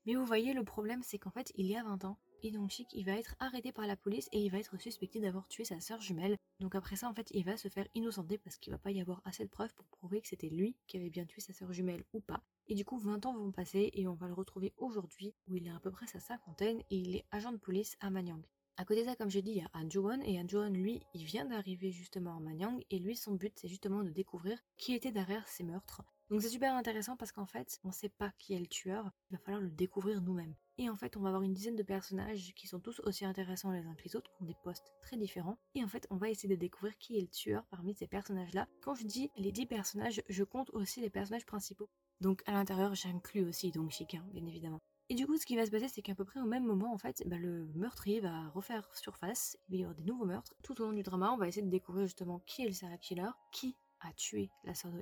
Mais 0.07 0.15
vous 0.15 0.25
voyez, 0.25 0.53
le 0.53 0.63
problème, 0.63 1.03
c'est 1.03 1.19
qu'en 1.19 1.31
fait, 1.31 1.51
il 1.55 1.65
y 1.65 1.75
a 1.75 1.83
20 1.83 2.05
ans, 2.05 2.17
et 2.41 2.51
donc 2.51 2.69
Chic, 2.69 2.87
il 2.93 3.03
va 3.03 3.17
être 3.17 3.35
arrêté 3.39 3.73
par 3.73 3.85
la 3.87 3.97
police 3.97 4.29
et 4.31 4.39
il 4.39 4.49
va 4.49 4.57
être 4.57 4.77
suspecté 4.79 5.19
d'avoir 5.19 5.49
tué 5.49 5.65
sa 5.65 5.81
sœur 5.81 5.99
jumelle. 5.99 6.37
Donc 6.61 6.75
après 6.75 6.95
ça, 6.95 7.09
en 7.09 7.13
fait, 7.13 7.27
il 7.31 7.43
va 7.43 7.57
se 7.57 7.67
faire 7.67 7.85
innocenter 7.93 8.37
parce 8.37 8.57
qu'il 8.57 8.71
va 8.71 8.79
pas 8.79 8.91
y 8.91 9.01
avoir 9.01 9.21
assez 9.25 9.43
de 9.43 9.49
preuves 9.49 9.73
pour 9.75 9.85
prouver 9.87 10.21
que 10.21 10.29
c'était 10.29 10.47
lui 10.47 10.77
qui 10.87 10.95
avait 10.95 11.09
bien 11.09 11.25
tué 11.25 11.41
sa 11.41 11.51
sœur 11.51 11.73
jumelle 11.73 12.05
ou 12.13 12.21
pas. 12.21 12.41
Et 12.67 12.75
du 12.75 12.85
coup, 12.85 12.97
20 12.97 13.25
ans 13.25 13.35
vont 13.35 13.51
passer 13.51 13.89
et 13.91 14.07
on 14.07 14.13
va 14.13 14.27
le 14.27 14.33
retrouver 14.33 14.73
aujourd'hui 14.77 15.33
où 15.49 15.57
il 15.57 15.67
est 15.67 15.71
à 15.71 15.79
peu 15.81 15.91
près 15.91 16.07
sa 16.07 16.21
cinquantaine 16.21 16.79
et 16.89 16.95
il 16.95 17.17
est 17.17 17.25
agent 17.31 17.51
de 17.51 17.57
police 17.57 17.97
à 17.99 18.09
Manyang. 18.09 18.45
À 18.77 18.85
côté 18.85 19.01
de 19.01 19.07
ça, 19.07 19.15
comme 19.17 19.29
je 19.29 19.41
dis, 19.41 19.51
il 19.51 19.57
y 19.57 19.61
a 19.61 19.69
Han 19.73 20.21
et 20.21 20.39
Han 20.39 20.69
lui, 20.69 21.01
il 21.15 21.25
vient 21.25 21.45
d'arriver 21.45 21.91
justement 21.91 22.37
en 22.37 22.39
Manyang 22.39 22.81
et 22.91 22.99
lui, 22.99 23.17
son 23.17 23.33
but, 23.33 23.51
c'est 23.57 23.67
justement 23.67 24.03
de 24.03 24.11
découvrir 24.11 24.57
qui 24.77 24.93
était 24.93 25.11
derrière 25.11 25.45
ces 25.49 25.65
meurtres. 25.65 26.01
Donc 26.29 26.41
c'est 26.41 26.49
super 26.49 26.75
intéressant 26.75 27.15
parce 27.15 27.31
qu'en 27.31 27.45
fait, 27.45 27.79
on 27.85 27.91
sait 27.91 28.09
pas 28.09 28.31
qui 28.37 28.53
est 28.53 28.59
le 28.59 28.67
tueur, 28.67 29.11
il 29.29 29.37
va 29.37 29.43
falloir 29.43 29.61
le 29.61 29.69
découvrir 29.69 30.21
nous-mêmes. 30.21 30.55
Et 30.77 30.89
en 30.89 30.95
fait, 30.95 31.15
on 31.15 31.21
va 31.21 31.29
avoir 31.29 31.41
une 31.41 31.53
dizaine 31.53 31.75
de 31.75 31.83
personnages 31.83 32.53
qui 32.55 32.67
sont 32.67 32.79
tous 32.79 32.99
aussi 33.05 33.23
intéressants 33.23 33.71
les 33.71 33.85
uns 33.85 33.95
que 33.95 34.03
les 34.03 34.15
autres, 34.15 34.29
qui 34.31 34.43
ont 34.43 34.45
des 34.45 34.57
postes 34.63 34.93
très 35.01 35.17
différents. 35.17 35.57
Et 35.73 35.83
en 35.83 35.87
fait, 35.87 36.05
on 36.09 36.17
va 36.17 36.29
essayer 36.29 36.49
de 36.49 36.59
découvrir 36.59 36.97
qui 36.97 37.17
est 37.17 37.21
le 37.21 37.27
tueur 37.27 37.65
parmi 37.71 37.95
ces 37.95 38.07
personnages-là. 38.07 38.67
Quand 38.81 38.93
je 38.93 39.05
dis 39.05 39.31
les 39.37 39.51
10 39.51 39.65
personnages, 39.67 40.21
je 40.27 40.43
compte 40.43 40.69
aussi 40.71 40.99
les 40.99 41.09
personnages 41.09 41.45
principaux. 41.45 41.89
Donc 42.19 42.43
à 42.45 42.51
l'intérieur, 42.51 42.93
j'inclus 42.93 43.45
aussi 43.45 43.71
donc 43.71 43.91
bien 44.09 44.45
évidemment. 44.45 44.81
Et 45.09 45.15
du 45.15 45.25
coup, 45.25 45.37
ce 45.37 45.45
qui 45.45 45.55
va 45.55 45.65
se 45.65 45.71
passer, 45.71 45.87
c'est 45.87 46.01
qu'à 46.01 46.15
peu 46.15 46.25
près 46.25 46.41
au 46.41 46.45
même 46.45 46.65
moment, 46.65 46.93
en 46.93 46.97
fait, 46.97 47.23
bah, 47.25 47.37
le 47.37 47.67
meurtrier 47.73 48.19
va 48.19 48.49
refaire 48.49 48.93
surface, 48.93 49.57
il 49.69 49.71
va 49.71 49.77
y 49.77 49.83
avoir 49.83 49.95
des 49.95 50.03
nouveaux 50.03 50.25
meurtres. 50.25 50.53
Tout 50.63 50.81
au 50.81 50.85
long 50.85 50.93
du 50.93 51.03
drama, 51.03 51.31
on 51.31 51.37
va 51.37 51.47
essayer 51.47 51.65
de 51.65 51.71
découvrir 51.71 52.05
justement 52.05 52.39
qui 52.39 52.63
est 52.63 52.67
le 52.67 52.73
serial 52.73 52.99
killer, 52.99 53.29
qui 53.53 53.77
a 54.01 54.11
tué 54.13 54.51
la 54.65 54.75
sœur 54.75 54.91
de 54.91 55.01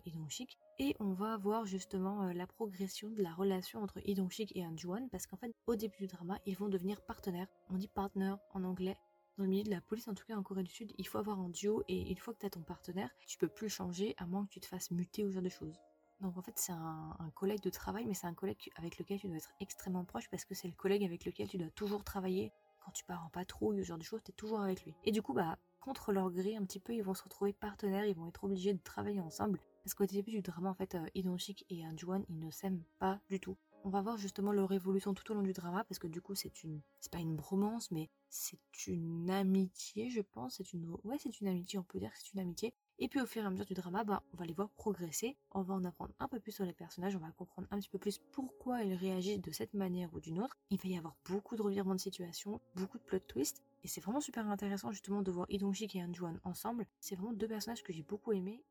et 0.78 0.96
on 1.00 1.14
va 1.14 1.38
voir 1.38 1.66
justement 1.66 2.24
euh, 2.24 2.34
la 2.34 2.48
progression 2.48 3.10
de 3.10 3.24
la 3.24 3.34
relation 3.34 3.82
entre 3.82 4.00
Idongshik 4.08 4.56
et 4.56 4.66
Anjuan, 4.66 5.08
parce 5.10 5.26
qu'en 5.26 5.38
fait, 5.38 5.54
au 5.68 5.76
début 5.76 5.98
du 6.00 6.08
drama, 6.08 6.38
ils 6.46 6.58
vont 6.58 6.68
devenir 6.68 7.02
partenaires. 7.02 7.48
On 7.70 7.78
dit 7.78 7.88
partner 7.88 8.36
en 8.54 8.64
anglais. 8.64 8.98
Dans 9.38 9.44
le 9.44 9.50
milieu 9.50 9.64
de 9.64 9.70
la 9.70 9.82
police, 9.82 10.08
en 10.08 10.14
tout 10.14 10.26
cas 10.26 10.36
en 10.36 10.44
Corée 10.44 10.64
du 10.64 10.72
Sud, 10.72 10.94
il 10.98 11.08
faut 11.08 11.18
avoir 11.18 11.40
un 11.40 11.50
duo, 11.50 11.84
et 11.88 12.10
une 12.10 12.18
fois 12.18 12.34
que 12.34 12.40
tu 12.40 12.46
as 12.46 12.50
ton 12.50 12.62
partenaire, 12.62 13.10
tu 13.28 13.38
peux 13.38 13.50
plus 13.50 13.70
changer 13.70 14.16
à 14.18 14.26
moins 14.26 14.46
que 14.46 14.52
tu 14.52 14.60
te 14.60 14.66
fasses 14.66 14.92
muter 14.92 15.26
ou 15.26 15.32
genre 15.32 15.44
de 15.44 15.50
choses. 15.50 15.78
Donc 16.22 16.38
en 16.38 16.42
fait, 16.42 16.54
c'est 16.56 16.72
un, 16.72 17.32
collègue 17.36 17.62
de 17.62 17.70
travail, 17.70 18.06
mais 18.06 18.14
c'est 18.14 18.28
un 18.28 18.34
collègue 18.34 18.72
avec 18.78 18.98
lequel 18.98 19.20
tu 19.20 19.28
dois 19.28 19.38
être 19.38 19.54
extrêmement 19.60 20.06
proche 20.06 20.30
parce 20.30 20.46
que 20.46 20.56
c'est 20.56 20.68
le 20.68 20.74
collègue 20.74 21.04
avec 21.04 21.26
lequel 21.26 21.48
tu 21.48 21.58
dois 21.58 21.70
toujours 21.72 22.04
travailler. 22.04 22.52
Quand 22.86 22.92
tu 22.92 23.04
pars 23.04 23.26
en 23.26 23.30
patrouille, 23.30 23.80
ce 23.80 23.88
genre 23.88 23.98
de 23.98 24.04
choses, 24.04 24.22
tu 24.24 24.32
es 24.32 24.34
toujours 24.36 24.62
avec 24.62 24.86
lui. 24.86 24.94
Et 25.04 25.12
du 25.12 25.22
coup, 25.22 25.34
bah, 25.34 25.58
contre 25.82 26.12
leur 26.12 26.32
gré, 26.32 26.56
un 26.56 26.64
petit 26.64 26.80
peu, 26.80 26.94
ils 26.94 27.04
vont 27.04 27.14
se 27.14 27.24
retrouver 27.24 27.52
partenaires, 27.52 28.06
ils 28.06 28.16
vont 28.16 28.28
être 28.28 28.44
obligés 28.44 28.74
de 28.74 28.82
travailler 28.82 29.20
ensemble. 29.20 29.60
Parce 29.86 29.94
qu'au 29.94 30.08
début 30.08 30.32
du 30.32 30.42
drama, 30.42 30.72
en 30.72 30.74
fait, 30.74 30.96
euh, 30.96 31.06
Idonchik 31.14 31.64
et 31.70 31.86
Anjuan, 31.86 32.26
ils 32.28 32.40
ne 32.40 32.50
s'aiment 32.50 32.82
pas 32.98 33.22
du 33.30 33.40
tout. 33.40 33.56
On 33.84 33.90
va 33.90 34.02
voir 34.02 34.18
justement 34.18 34.52
leur 34.52 34.72
évolution 34.72 35.14
tout 35.14 35.32
au 35.32 35.36
long 35.36 35.44
du 35.44 35.54
drama, 35.54 35.84
parce 35.84 36.00
que 36.00 36.08
du 36.08 36.22
coup, 36.22 36.34
c'est 36.34 36.64
une, 36.64 36.82
c'est 37.00 37.12
pas 37.12 37.20
une 37.20 37.36
bromance, 37.36 37.92
mais 37.92 38.10
c'est 38.28 38.58
une 38.88 39.30
amitié, 39.30 40.10
je 40.10 40.22
pense. 40.22 40.56
C'est 40.56 40.74
une, 40.74 40.90
ouais, 41.04 41.18
c'est 41.20 41.40
une 41.40 41.48
amitié, 41.48 41.78
on 41.78 41.84
peut 41.84 42.00
dire 42.00 42.12
que 42.12 42.18
c'est 42.18 42.34
une 42.34 42.40
amitié. 42.40 42.74
Et 42.98 43.08
puis 43.10 43.22
au 43.22 43.28
fur 43.28 43.44
et 43.44 43.46
à 43.46 43.50
mesure 43.52 43.66
du 43.66 43.76
drama, 43.76 44.04
bah, 44.04 44.24
on 44.34 44.38
va 44.38 44.46
les 44.46 44.56
voir 44.56 44.72
progresser, 44.72 45.38
on 45.52 45.62
va 45.62 45.76
en 45.76 45.84
apprendre 45.84 46.16
un 46.18 46.28
peu 46.28 46.40
plus 46.40 46.54
sur 46.54 46.66
les 46.66 46.74
personnages, 46.74 47.16
on 47.16 47.20
va 47.20 47.30
comprendre 47.34 47.68
un 47.70 47.78
petit 47.78 47.90
peu 47.90 48.00
plus 48.00 48.20
pourquoi 48.32 48.82
ils 48.82 48.96
réagissent 48.96 49.42
de 49.42 49.52
cette 49.52 49.76
manière 49.76 50.12
ou 50.16 50.20
d'une 50.20 50.42
autre. 50.42 50.58
Il 50.72 50.80
va 50.80 50.90
y 50.90 50.98
avoir 50.98 51.16
beaucoup 51.30 51.56
de 51.56 51.62
revirements 51.62 51.94
de 51.94 52.00
situation, 52.00 52.60
beaucoup 52.74 52.98
de 52.98 53.04
plot 53.04 53.20
twists, 53.20 53.62
et 53.84 53.88
c'est 53.88 54.02
vraiment 54.02 54.22
super 54.22 54.48
intéressant 54.48 54.92
justement 54.92 55.22
de 55.22 55.30
voir 55.30 55.46
Idongshik 55.50 55.96
et 55.96 56.04
Anjuan 56.04 56.40
ensemble. 56.44 56.88
C'est 57.00 57.16
vraiment 57.16 57.34
deux 57.34 57.48
personnages 57.48 57.84
que 57.84 57.94
j'ai 57.94 58.02
beaucoup 58.02 58.32
aimés 58.32 58.64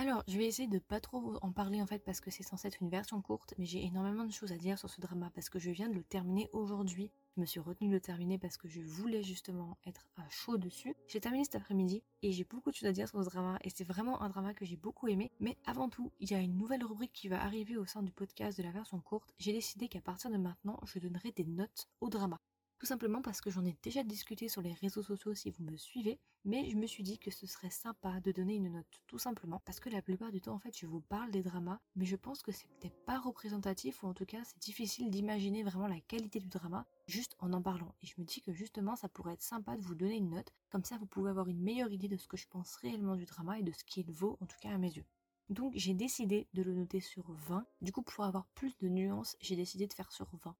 Alors, 0.00 0.24
je 0.26 0.38
vais 0.38 0.46
essayer 0.46 0.66
de 0.66 0.78
pas 0.78 0.98
trop 0.98 1.36
en 1.42 1.52
parler 1.52 1.82
en 1.82 1.86
fait 1.86 2.02
parce 2.02 2.22
que 2.22 2.30
c'est 2.30 2.42
censé 2.42 2.68
être 2.68 2.80
une 2.80 2.88
version 2.88 3.20
courte, 3.20 3.52
mais 3.58 3.66
j'ai 3.66 3.84
énormément 3.84 4.24
de 4.24 4.32
choses 4.32 4.50
à 4.50 4.56
dire 4.56 4.78
sur 4.78 4.88
ce 4.88 4.98
drama 4.98 5.30
parce 5.34 5.50
que 5.50 5.58
je 5.58 5.70
viens 5.70 5.90
de 5.90 5.94
le 5.94 6.02
terminer 6.02 6.48
aujourd'hui. 6.54 7.10
Je 7.36 7.42
me 7.42 7.44
suis 7.44 7.60
retenue 7.60 7.88
de 7.88 7.92
le 7.92 8.00
terminer 8.00 8.38
parce 8.38 8.56
que 8.56 8.66
je 8.66 8.80
voulais 8.80 9.22
justement 9.22 9.76
être 9.84 10.08
à 10.16 10.26
chaud 10.30 10.56
dessus. 10.56 10.96
J'ai 11.06 11.20
terminé 11.20 11.44
cet 11.44 11.56
après-midi 11.56 12.02
et 12.22 12.32
j'ai 12.32 12.44
beaucoup 12.44 12.70
de 12.70 12.76
choses 12.76 12.88
à 12.88 12.92
dire 12.92 13.10
sur 13.10 13.22
ce 13.22 13.28
drama 13.28 13.58
et 13.62 13.68
c'est 13.68 13.84
vraiment 13.84 14.22
un 14.22 14.30
drama 14.30 14.54
que 14.54 14.64
j'ai 14.64 14.78
beaucoup 14.78 15.06
aimé. 15.06 15.30
Mais 15.38 15.58
avant 15.66 15.90
tout, 15.90 16.10
il 16.18 16.30
y 16.30 16.34
a 16.34 16.40
une 16.40 16.56
nouvelle 16.56 16.82
rubrique 16.82 17.12
qui 17.12 17.28
va 17.28 17.44
arriver 17.44 17.76
au 17.76 17.84
sein 17.84 18.02
du 18.02 18.10
podcast 18.10 18.56
de 18.56 18.62
la 18.62 18.70
version 18.70 19.00
courte. 19.00 19.34
J'ai 19.38 19.52
décidé 19.52 19.88
qu'à 19.88 20.00
partir 20.00 20.30
de 20.30 20.38
maintenant, 20.38 20.80
je 20.86 20.98
donnerai 20.98 21.32
des 21.32 21.44
notes 21.44 21.90
au 22.00 22.08
drama. 22.08 22.40
Tout 22.80 22.86
simplement 22.86 23.20
parce 23.20 23.42
que 23.42 23.50
j'en 23.50 23.66
ai 23.66 23.76
déjà 23.82 24.02
discuté 24.02 24.48
sur 24.48 24.62
les 24.62 24.72
réseaux 24.72 25.02
sociaux 25.02 25.34
si 25.34 25.50
vous 25.50 25.64
me 25.64 25.76
suivez, 25.76 26.18
mais 26.46 26.70
je 26.70 26.76
me 26.76 26.86
suis 26.86 27.02
dit 27.02 27.18
que 27.18 27.30
ce 27.30 27.46
serait 27.46 27.68
sympa 27.68 28.20
de 28.20 28.32
donner 28.32 28.54
une 28.54 28.72
note, 28.72 29.02
tout 29.06 29.18
simplement, 29.18 29.60
parce 29.66 29.80
que 29.80 29.90
la 29.90 30.00
plupart 30.00 30.32
du 30.32 30.40
temps, 30.40 30.54
en 30.54 30.58
fait, 30.58 30.74
je 30.74 30.86
vous 30.86 31.02
parle 31.02 31.30
des 31.30 31.42
dramas, 31.42 31.78
mais 31.94 32.06
je 32.06 32.16
pense 32.16 32.40
que 32.40 32.52
c'est 32.52 32.68
peut-être 32.68 33.04
pas 33.04 33.18
représentatif, 33.18 34.02
ou 34.02 34.06
en 34.06 34.14
tout 34.14 34.24
cas, 34.24 34.40
c'est 34.44 34.58
difficile 34.62 35.10
d'imaginer 35.10 35.62
vraiment 35.62 35.88
la 35.88 36.00
qualité 36.00 36.40
du 36.40 36.48
drama 36.48 36.86
juste 37.06 37.36
en 37.38 37.52
en 37.52 37.60
parlant. 37.60 37.94
Et 38.02 38.06
je 38.06 38.14
me 38.16 38.24
dis 38.24 38.40
que 38.40 38.54
justement, 38.54 38.96
ça 38.96 39.10
pourrait 39.10 39.34
être 39.34 39.42
sympa 39.42 39.76
de 39.76 39.82
vous 39.82 39.94
donner 39.94 40.16
une 40.16 40.30
note, 40.30 40.54
comme 40.70 40.84
ça 40.84 40.96
vous 40.96 41.04
pouvez 41.04 41.28
avoir 41.28 41.48
une 41.48 41.60
meilleure 41.60 41.92
idée 41.92 42.08
de 42.08 42.16
ce 42.16 42.28
que 42.28 42.38
je 42.38 42.48
pense 42.48 42.76
réellement 42.76 43.14
du 43.14 43.26
drama 43.26 43.58
et 43.58 43.62
de 43.62 43.72
ce 43.72 43.84
qu'il 43.84 44.10
vaut, 44.10 44.38
en 44.40 44.46
tout 44.46 44.58
cas 44.58 44.70
à 44.70 44.78
mes 44.78 44.90
yeux. 44.90 45.04
Donc 45.50 45.74
j'ai 45.76 45.92
décidé 45.92 46.48
de 46.54 46.62
le 46.62 46.72
noter 46.72 47.00
sur 47.00 47.30
20. 47.30 47.66
Du 47.82 47.92
coup, 47.92 48.00
pour 48.00 48.24
avoir 48.24 48.46
plus 48.54 48.74
de 48.78 48.88
nuances, 48.88 49.36
j'ai 49.42 49.56
décidé 49.56 49.86
de 49.86 49.92
faire 49.92 50.12
sur 50.12 50.28
20. 50.44 50.56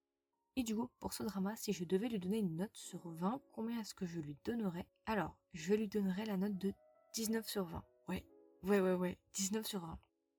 Et 0.57 0.62
du 0.62 0.75
coup, 0.75 0.90
pour 0.99 1.12
ce 1.12 1.23
drama, 1.23 1.54
si 1.57 1.73
je 1.73 1.85
devais 1.85 2.09
lui 2.09 2.19
donner 2.19 2.38
une 2.38 2.57
note 2.57 2.75
sur 2.75 3.09
20, 3.09 3.40
combien 3.52 3.80
est-ce 3.80 3.95
que 3.95 4.07
je 4.07 4.21
lui 4.21 4.37
donnerais? 4.45 4.87
Alors, 5.07 5.37
je 5.54 5.75
lui 5.75 5.88
donnerais 5.88 6.25
la 6.26 6.37
note 6.37 6.59
de 6.59 6.73
19 7.14 7.49
sur 7.49 7.64
20. 7.64 7.85
Ouais, 8.09 8.26
ouais, 8.64 8.80
ouais, 8.80 8.95
ouais, 8.95 9.19
19 9.35 9.66
sur 9.66 9.80
20. 9.80 9.99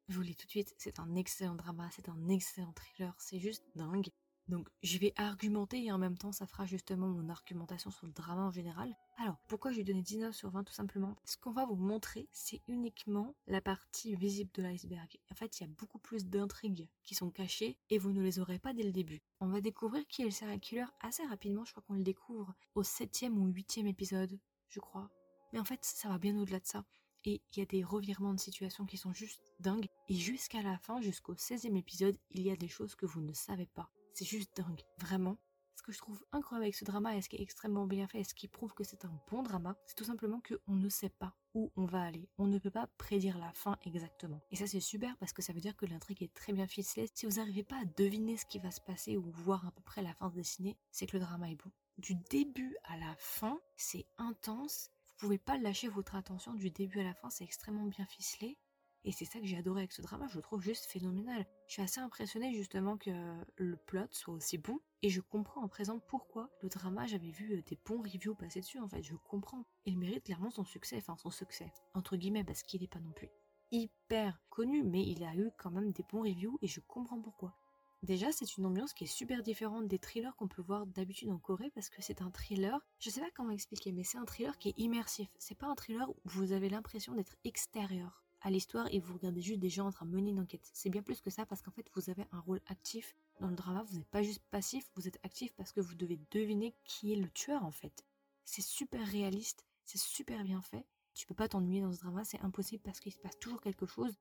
Je 0.09 0.15
vous 0.15 0.21
le 0.21 0.27
dis 0.27 0.35
tout 0.35 0.45
de 0.45 0.51
suite, 0.51 0.73
c'est 0.77 0.99
un 0.99 1.15
excellent 1.15 1.55
drama, 1.55 1.89
c'est 1.91 2.09
un 2.09 2.27
excellent 2.27 2.73
thriller, 2.73 3.15
c'est 3.19 3.39
juste 3.39 3.63
dingue. 3.75 4.09
Donc 4.47 4.67
je 4.83 4.97
vais 4.97 5.13
argumenter 5.15 5.83
et 5.83 5.91
en 5.91 5.97
même 5.97 6.17
temps 6.17 6.31
ça 6.31 6.45
fera 6.45 6.65
justement 6.65 7.07
mon 7.07 7.29
argumentation 7.29 7.91
sur 7.91 8.07
le 8.07 8.13
drama 8.13 8.43
en 8.43 8.51
général. 8.51 8.95
Alors 9.17 9.37
pourquoi 9.47 9.71
je 9.71 9.77
lui 9.77 9.83
donné 9.83 10.01
19 10.01 10.35
sur 10.35 10.49
20 10.49 10.63
tout 10.63 10.73
simplement? 10.73 11.15
Ce 11.25 11.37
qu'on 11.37 11.51
va 11.51 11.65
vous 11.65 11.75
montrer 11.75 12.27
c'est 12.31 12.61
uniquement 12.67 13.35
la 13.47 13.61
partie 13.61 14.15
visible 14.15 14.51
de 14.53 14.63
l'iceberg. 14.63 15.17
En 15.31 15.35
fait 15.35 15.59
il 15.59 15.63
y 15.63 15.65
a 15.65 15.73
beaucoup 15.77 15.99
plus 15.99 16.25
d'intrigues 16.25 16.89
qui 17.03 17.15
sont 17.15 17.29
cachées 17.29 17.77
et 17.89 17.97
vous 17.97 18.11
ne 18.11 18.21
les 18.21 18.39
aurez 18.39 18.59
pas 18.59 18.73
dès 18.73 18.83
le 18.83 18.91
début. 18.91 19.21
On 19.39 19.47
va 19.47 19.61
découvrir 19.61 20.05
qui 20.07 20.23
est 20.23 20.25
le 20.25 20.31
serial 20.31 20.59
killer 20.59 20.85
assez 20.99 21.25
rapidement, 21.25 21.63
je 21.63 21.71
crois 21.71 21.83
qu'on 21.87 21.93
le 21.93 22.03
découvre 22.03 22.53
au 22.75 22.83
7 22.83 23.25
ou 23.31 23.45
8 23.45 23.77
épisode, 23.87 24.39
je 24.69 24.79
crois. 24.79 25.09
Mais 25.53 25.59
en 25.59 25.65
fait 25.65 25.85
ça 25.85 26.09
va 26.09 26.17
bien 26.17 26.37
au-delà 26.37 26.59
de 26.59 26.65
ça. 26.65 26.83
Et 27.23 27.41
il 27.53 27.59
y 27.59 27.61
a 27.61 27.65
des 27.65 27.83
revirements 27.83 28.33
de 28.33 28.39
situation 28.39 28.85
qui 28.85 28.97
sont 28.97 29.13
juste 29.13 29.53
dingues. 29.59 29.87
Et 30.09 30.15
jusqu'à 30.15 30.63
la 30.63 30.79
fin, 30.79 31.01
jusqu'au 31.01 31.35
16e 31.35 31.77
épisode, 31.77 32.17
il 32.31 32.41
y 32.41 32.49
a 32.49 32.55
des 32.55 32.67
choses 32.67 32.95
que 32.95 33.05
vous 33.05 33.21
ne 33.21 33.33
savez 33.33 33.67
pas. 33.67 33.91
C'est 34.13 34.25
juste 34.25 34.57
dingue, 34.57 34.81
vraiment. 34.97 35.37
Ce 35.75 35.83
que 35.83 35.91
je 35.91 35.97
trouve 35.97 36.23
incroyable 36.31 36.65
avec 36.65 36.75
ce 36.75 36.85
drama 36.85 37.15
et 37.15 37.21
ce 37.23 37.29
qui 37.29 37.37
est 37.37 37.41
extrêmement 37.41 37.87
bien 37.87 38.07
fait 38.07 38.19
et 38.19 38.23
ce 38.23 38.35
qui 38.35 38.47
prouve 38.47 38.73
que 38.73 38.83
c'est 38.83 39.03
un 39.03 39.19
bon 39.31 39.41
drama, 39.41 39.75
c'est 39.87 39.95
tout 39.95 40.03
simplement 40.03 40.39
qu'on 40.41 40.75
ne 40.75 40.89
sait 40.89 41.09
pas 41.09 41.33
où 41.55 41.71
on 41.75 41.85
va 41.85 42.03
aller. 42.03 42.29
On 42.37 42.45
ne 42.45 42.59
peut 42.59 42.69
pas 42.69 42.87
prédire 42.97 43.39
la 43.39 43.51
fin 43.53 43.79
exactement. 43.83 44.41
Et 44.51 44.55
ça 44.55 44.67
c'est 44.67 44.79
super 44.79 45.17
parce 45.17 45.33
que 45.33 45.41
ça 45.41 45.53
veut 45.53 45.59
dire 45.59 45.75
que 45.75 45.87
l'intrigue 45.87 46.21
est 46.21 46.33
très 46.35 46.53
bien 46.53 46.67
ficelée. 46.67 47.09
Si 47.15 47.25
vous 47.25 47.37
n'arrivez 47.37 47.63
pas 47.63 47.77
à 47.77 47.85
deviner 47.97 48.37
ce 48.37 48.45
qui 48.45 48.59
va 48.59 48.69
se 48.69 48.81
passer 48.81 49.17
ou 49.17 49.31
voir 49.31 49.65
à 49.65 49.71
peu 49.71 49.81
près 49.81 50.03
la 50.03 50.13
fin 50.13 50.29
se 50.29 50.35
dessiner, 50.35 50.77
c'est 50.91 51.07
que 51.07 51.17
le 51.17 51.23
drama 51.23 51.49
est 51.49 51.55
bon. 51.55 51.71
Du 51.97 52.15
début 52.29 52.77
à 52.83 52.97
la 52.97 53.15
fin, 53.17 53.59
c'est 53.75 54.05
intense. 54.17 54.91
Vous 55.07 55.15
pouvez 55.17 55.39
pas 55.39 55.57
lâcher 55.57 55.87
votre 55.87 56.15
attention 56.15 56.53
du 56.53 56.69
début 56.69 56.99
à 56.99 57.03
la 57.03 57.13
fin, 57.13 57.29
c'est 57.29 57.43
extrêmement 57.43 57.85
bien 57.85 58.05
ficelé. 58.05 58.57
Et 59.03 59.11
c'est 59.11 59.25
ça 59.25 59.39
que 59.39 59.45
j'ai 59.45 59.57
adoré 59.57 59.81
avec 59.81 59.91
ce 59.91 60.01
drama, 60.01 60.27
je 60.27 60.35
le 60.35 60.41
trouve 60.41 60.61
juste 60.61 60.85
phénoménal. 60.85 61.45
Je 61.67 61.73
suis 61.73 61.81
assez 61.81 61.99
impressionnée 61.99 62.53
justement 62.53 62.97
que 62.97 63.11
le 63.57 63.75
plot 63.75 64.07
soit 64.11 64.33
aussi 64.33 64.57
bon. 64.57 64.79
Et 65.01 65.09
je 65.09 65.21
comprends 65.21 65.63
en 65.63 65.67
présent 65.67 65.99
pourquoi 65.99 66.49
le 66.61 66.69
drama, 66.69 67.07
j'avais 67.07 67.31
vu 67.31 67.57
euh, 67.57 67.61
des 67.63 67.79
bons 67.85 68.03
reviews 68.03 68.35
passer 68.35 68.59
dessus, 68.59 68.79
en 68.79 68.87
fait, 68.87 69.01
je 69.01 69.15
comprends. 69.15 69.65
Il 69.85 69.97
mérite 69.97 70.25
clairement 70.25 70.51
son 70.51 70.63
succès, 70.63 70.97
enfin 70.97 71.17
son 71.17 71.31
succès, 71.31 71.73
entre 71.95 72.17
guillemets, 72.17 72.43
parce 72.43 72.61
qu'il 72.61 72.81
n'est 72.81 72.87
pas 72.87 72.99
non 72.99 73.11
plus 73.11 73.29
hyper 73.71 74.39
connu, 74.49 74.83
mais 74.83 75.01
il 75.01 75.23
a 75.23 75.35
eu 75.35 75.49
quand 75.57 75.71
même 75.71 75.91
des 75.91 76.03
bons 76.03 76.21
reviews 76.21 76.59
et 76.61 76.67
je 76.67 76.81
comprends 76.81 77.21
pourquoi. 77.21 77.55
Déjà, 78.03 78.31
c'est 78.31 78.57
une 78.57 78.65
ambiance 78.65 78.93
qui 78.93 79.03
est 79.03 79.07
super 79.07 79.43
différente 79.43 79.87
des 79.87 79.99
thrillers 79.99 80.35
qu'on 80.35 80.47
peut 80.47 80.63
voir 80.63 80.87
d'habitude 80.87 81.29
en 81.29 81.37
Corée 81.37 81.69
parce 81.73 81.89
que 81.89 82.01
c'est 82.01 82.21
un 82.21 82.31
thriller, 82.31 82.79
je 82.99 83.09
sais 83.11 83.21
pas 83.21 83.29
comment 83.35 83.51
expliquer, 83.51 83.91
mais 83.91 84.03
c'est 84.03 84.17
un 84.17 84.25
thriller 84.25 84.57
qui 84.57 84.69
est 84.69 84.77
immersif. 84.77 85.29
C'est 85.37 85.57
pas 85.57 85.67
un 85.67 85.75
thriller 85.75 86.09
où 86.09 86.15
vous 86.25 86.51
avez 86.51 86.67
l'impression 86.67 87.13
d'être 87.13 87.35
extérieur 87.43 88.23
à 88.41 88.49
l'histoire 88.49 88.87
et 88.91 88.99
vous 88.99 89.13
regardez 89.13 89.41
juste 89.41 89.59
des 89.59 89.69
gens 89.69 89.87
en 89.87 89.91
train 89.91 90.05
de 90.05 90.11
mener 90.11 90.31
une 90.31 90.39
enquête. 90.39 90.69
C'est 90.73 90.89
bien 90.89 91.01
plus 91.01 91.21
que 91.21 91.29
ça 91.29 91.45
parce 91.45 91.61
qu'en 91.61 91.71
fait 91.71 91.89
vous 91.95 92.09
avez 92.09 92.25
un 92.31 92.39
rôle 92.39 92.61
actif 92.67 93.15
dans 93.39 93.47
le 93.47 93.55
drama, 93.55 93.83
vous 93.83 93.97
n'êtes 93.97 94.09
pas 94.09 94.23
juste 94.23 94.43
passif, 94.51 94.89
vous 94.95 95.07
êtes 95.07 95.19
actif 95.23 95.53
parce 95.53 95.71
que 95.71 95.81
vous 95.81 95.95
devez 95.95 96.19
deviner 96.31 96.75
qui 96.83 97.13
est 97.13 97.17
le 97.17 97.29
tueur 97.29 97.63
en 97.63 97.71
fait. 97.71 98.05
C'est 98.43 98.61
super 98.61 99.05
réaliste, 99.07 99.65
c'est 99.85 99.99
super 99.99 100.43
bien 100.43 100.61
fait. 100.61 100.85
Tu 101.13 101.27
peux 101.27 101.35
pas 101.35 101.47
t'ennuyer 101.47 101.81
dans 101.81 101.91
ce 101.91 101.99
drama, 101.99 102.23
c'est 102.23 102.39
impossible 102.41 102.81
parce 102.83 102.99
qu'il 102.99 103.11
se 103.11 103.19
passe 103.19 103.37
toujours 103.39 103.61
quelque 103.61 103.85
chose. 103.85 104.17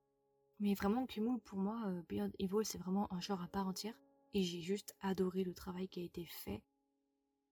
Mais 0.59 0.75
vraiment, 0.75 1.07
Kimul, 1.07 1.41
pour 1.41 1.59
moi, 1.59 1.83
euh, 1.87 2.03
Beyond 2.09 2.33
Evil, 2.39 2.65
c'est 2.65 2.79
vraiment 2.79 3.13
un 3.13 3.21
genre 3.21 3.41
à 3.43 3.49
part 3.49 3.67
entière. 3.67 3.95
Et 4.35 4.43
j'ai 4.43 4.61
juste 4.61 4.95
adoré 5.01 5.43
le 5.43 5.55
travail 5.55 5.89
qui 5.89 6.01
a 6.01 6.05
été 6.05 6.27
fait. 6.27 6.63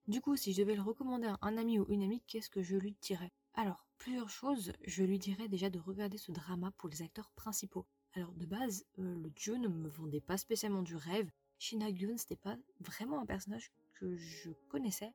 Du 0.07 0.21
coup, 0.21 0.35
si 0.35 0.53
je 0.53 0.61
devais 0.61 0.75
le 0.75 0.81
recommander 0.81 1.27
à 1.27 1.37
un 1.41 1.57
ami 1.57 1.79
ou 1.79 1.85
une 1.89 2.03
amie, 2.03 2.21
qu'est-ce 2.27 2.49
que 2.49 2.61
je 2.61 2.77
lui 2.77 2.95
dirais? 3.01 3.31
Alors, 3.59 3.85
plusieurs 3.97 4.29
choses, 4.29 4.71
je 4.87 5.03
lui 5.03 5.19
dirais 5.19 5.49
déjà 5.49 5.69
de 5.69 5.79
regarder 5.79 6.17
ce 6.17 6.31
drama 6.31 6.71
pour 6.77 6.87
les 6.87 7.01
acteurs 7.01 7.29
principaux. 7.31 7.85
Alors 8.13 8.31
de 8.31 8.45
base, 8.45 8.85
euh, 8.99 9.15
le 9.15 9.29
duo 9.31 9.57
ne 9.57 9.67
me 9.67 9.89
vendait 9.89 10.21
pas 10.21 10.37
spécialement 10.37 10.81
du 10.81 10.95
rêve. 10.95 11.29
Shina 11.57 11.93
Gyun, 11.93 12.17
c'était 12.17 12.37
pas 12.37 12.55
vraiment 12.79 13.19
un 13.19 13.25
personnage 13.25 13.73
que 13.95 14.15
je 14.15 14.51
connaissais. 14.69 15.11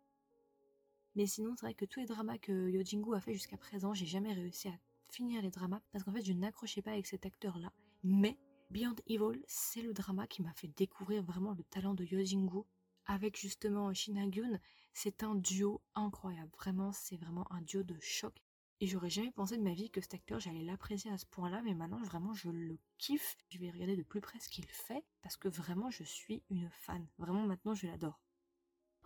Mais 1.15 1.27
sinon, 1.27 1.55
c'est 1.57 1.65
vrai 1.65 1.73
que 1.73 1.87
tous 1.87 2.01
les 2.01 2.07
dramas 2.07 2.37
que 2.37 2.69
Yojingu 2.69 3.15
a 3.15 3.21
fait 3.23 3.33
jusqu'à 3.33 3.57
présent, 3.57 3.95
j'ai 3.95 4.05
jamais 4.05 4.35
réussi 4.35 4.69
à 4.69 4.79
finir 5.09 5.41
les 5.41 5.51
dramas 5.51 5.81
parce 5.91 6.05
qu'en 6.05 6.13
fait, 6.13 6.23
je 6.23 6.35
n'accrochais 6.35 6.83
pas 6.83 6.91
avec 6.91 7.07
cet 7.07 7.25
acteur-là. 7.25 7.73
Mais 8.03 8.37
Beyond 8.69 8.97
Evil, 9.07 9.43
c'est 9.47 9.81
le 9.81 9.95
drama 9.95 10.27
qui 10.27 10.43
m'a 10.43 10.53
fait 10.53 10.69
découvrir 10.69 11.23
vraiment 11.23 11.55
le 11.55 11.65
talent 11.65 11.95
de 11.95 12.05
Yojingu 12.05 12.61
avec 13.07 13.39
justement 13.39 13.93
Gyun, 13.93 14.61
c'est 14.93 15.23
un 15.23 15.35
duo 15.35 15.83
incroyable. 15.95 16.51
Vraiment, 16.57 16.93
c'est 16.93 17.17
vraiment 17.17 17.51
un 17.53 17.63
duo 17.63 17.83
de 17.83 17.97
choc. 18.01 18.35
Et 18.81 18.87
j'aurais 18.87 19.11
jamais 19.11 19.31
pensé 19.31 19.57
de 19.57 19.63
ma 19.63 19.73
vie 19.73 19.91
que 19.91 20.01
cet 20.01 20.15
acteur, 20.15 20.41
j'allais 20.41 20.65
l'apprécier 20.65 21.11
à 21.11 21.19
ce 21.19 21.27
point-là, 21.27 21.63
mais 21.63 21.75
maintenant, 21.75 22.03
vraiment, 22.03 22.35
je 22.35 22.51
le 22.51 22.79
kiffe. 22.99 23.37
Je 23.49 23.59
vais 23.59 23.71
regarder 23.71 23.97
de 23.97 24.03
plus 24.03 24.21
près 24.21 24.39
ce 24.41 24.49
qu'il 24.49 24.67
fait, 24.67 25.05
parce 25.23 25.37
que 25.37 25.49
vraiment, 25.49 25.91
je 25.91 26.05
suis 26.05 26.43
une 26.51 26.69
fan. 26.71 27.07
Vraiment, 27.19 27.47
maintenant, 27.47 27.75
je 27.75 27.87
l'adore. 27.87 28.21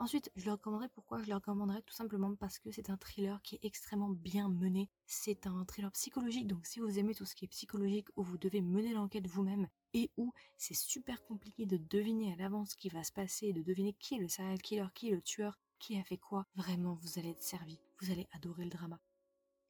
Ensuite, 0.00 0.30
je 0.36 0.46
le 0.46 0.52
recommanderais 0.52 0.88
pourquoi? 0.88 1.20
Je 1.22 1.28
le 1.28 1.34
recommanderais 1.34 1.82
tout 1.82 1.92
simplement 1.92 2.32
parce 2.36 2.60
que 2.60 2.70
c'est 2.70 2.88
un 2.88 2.96
thriller 2.96 3.42
qui 3.42 3.56
est 3.56 3.64
extrêmement 3.64 4.10
bien 4.10 4.48
mené. 4.48 4.88
C'est 5.06 5.48
un 5.48 5.64
thriller 5.64 5.90
psychologique, 5.90 6.46
donc 6.46 6.66
si 6.66 6.78
vous 6.78 7.00
aimez 7.00 7.16
tout 7.16 7.24
ce 7.24 7.34
qui 7.34 7.46
est 7.46 7.48
psychologique, 7.48 8.06
où 8.14 8.22
vous 8.22 8.38
devez 8.38 8.60
mener 8.60 8.92
l'enquête 8.92 9.26
vous-même, 9.26 9.68
et 9.94 10.12
où 10.16 10.32
c'est 10.56 10.76
super 10.76 11.24
compliqué 11.24 11.66
de 11.66 11.78
deviner 11.78 12.32
à 12.32 12.36
l'avance 12.36 12.70
ce 12.70 12.76
qui 12.76 12.88
va 12.90 13.02
se 13.02 13.10
passer, 13.10 13.52
de 13.52 13.62
deviner 13.62 13.92
qui 13.92 14.14
est 14.14 14.18
le 14.18 14.28
serial 14.28 14.62
killer, 14.62 14.86
qui 14.94 15.08
est 15.08 15.14
le 15.14 15.20
tueur, 15.20 15.58
qui 15.80 15.98
a 15.98 16.04
fait 16.04 16.16
quoi, 16.16 16.46
vraiment 16.54 16.94
vous 16.94 17.18
allez 17.18 17.30
être 17.30 17.42
servi, 17.42 17.80
vous 18.00 18.12
allez 18.12 18.28
adorer 18.32 18.64
le 18.64 18.70
drama. 18.70 19.00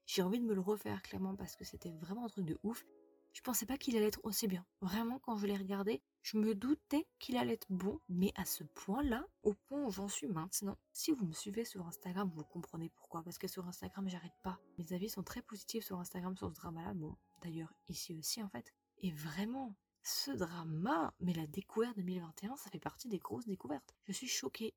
J'ai 0.05 0.21
envie 0.21 0.41
de 0.41 0.45
me 0.47 0.55
le 0.55 0.61
refaire 0.61 1.03
clairement 1.03 1.37
parce 1.37 1.57
que 1.57 1.65
c'était 1.65 1.93
vraiment 1.93 2.27
un 2.27 2.29
truc 2.29 2.45
de 2.45 2.59
ouf. 2.63 2.85
Je 3.33 3.41
pensais 3.43 3.67
pas 3.67 3.77
qu'il 3.77 3.97
allait 3.97 4.09
être 4.09 4.25
aussi 4.25 4.49
bien. 4.49 4.67
Vraiment, 4.81 5.19
quand 5.21 5.37
je 5.37 5.47
l'ai 5.47 5.57
regardé, 5.57 6.03
je 6.23 6.39
me 6.39 6.55
doutais 6.55 7.07
qu'il 7.19 7.37
allait 7.37 7.55
être 7.55 7.67
bon, 7.71 8.01
mais 8.09 8.33
à 8.35 8.45
ce 8.45 8.65
point-là, 8.65 9.25
au 9.43 9.55
point 9.55 9.85
où 9.85 9.91
j'en 9.91 10.09
suis 10.09 10.27
maintenant. 10.27 10.77
Si 10.93 11.13
vous 11.13 11.25
me 11.25 11.33
suivez 11.33 11.65
sur 11.65 11.87
Instagram, 11.87 12.31
vous 12.35 12.45
comprenez 12.45 12.91
pourquoi. 12.91 13.23
Parce 13.23 13.39
que 13.39 13.47
sur 13.47 13.67
Instagram, 13.67 14.09
j'arrête 14.09 14.37
pas. 14.43 14.59
Mes 14.79 14.93
avis 14.93 15.09
sont 15.09 15.23
très 15.23 15.43
positifs 15.43 15.85
sur 15.85 15.99
Instagram 15.99 16.37
sur 16.37 16.49
ce 16.49 16.55
drama-là. 16.55 16.95
Bon, 16.95 17.17
d'ailleurs, 17.43 17.73
ici 17.89 18.15
aussi, 18.15 18.43
en 18.43 18.49
fait. 18.49 18.75
Et 18.99 19.13
vraiment, 19.13 19.77
ce 20.03 20.31
drama, 20.31 21.15
mais 21.21 21.35
la 21.35 21.47
découverte 21.47 21.97
2021, 21.97 22.57
ça 22.57 22.71
fait 22.71 22.81
partie 22.81 23.09
des 23.09 23.19
grosses 23.19 23.47
découvertes. 23.47 23.95
Je 24.07 24.13
suis 24.13 24.29
choquée. 24.29 24.75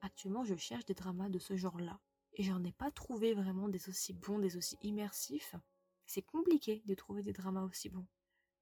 Actuellement, 0.00 0.44
je 0.44 0.56
cherche 0.56 0.84
des 0.84 0.94
dramas 0.94 1.28
de 1.28 1.38
ce 1.38 1.56
genre-là. 1.56 2.00
Et 2.34 2.42
j'en 2.42 2.62
ai 2.64 2.72
pas 2.72 2.90
trouvé 2.90 3.34
vraiment 3.34 3.68
des 3.68 3.88
aussi 3.88 4.12
bons, 4.12 4.38
des 4.38 4.56
aussi 4.56 4.76
immersifs. 4.82 5.54
C'est 6.06 6.22
compliqué 6.22 6.82
de 6.86 6.94
trouver 6.94 7.22
des 7.22 7.32
dramas 7.32 7.64
aussi 7.64 7.88
bons. 7.88 8.06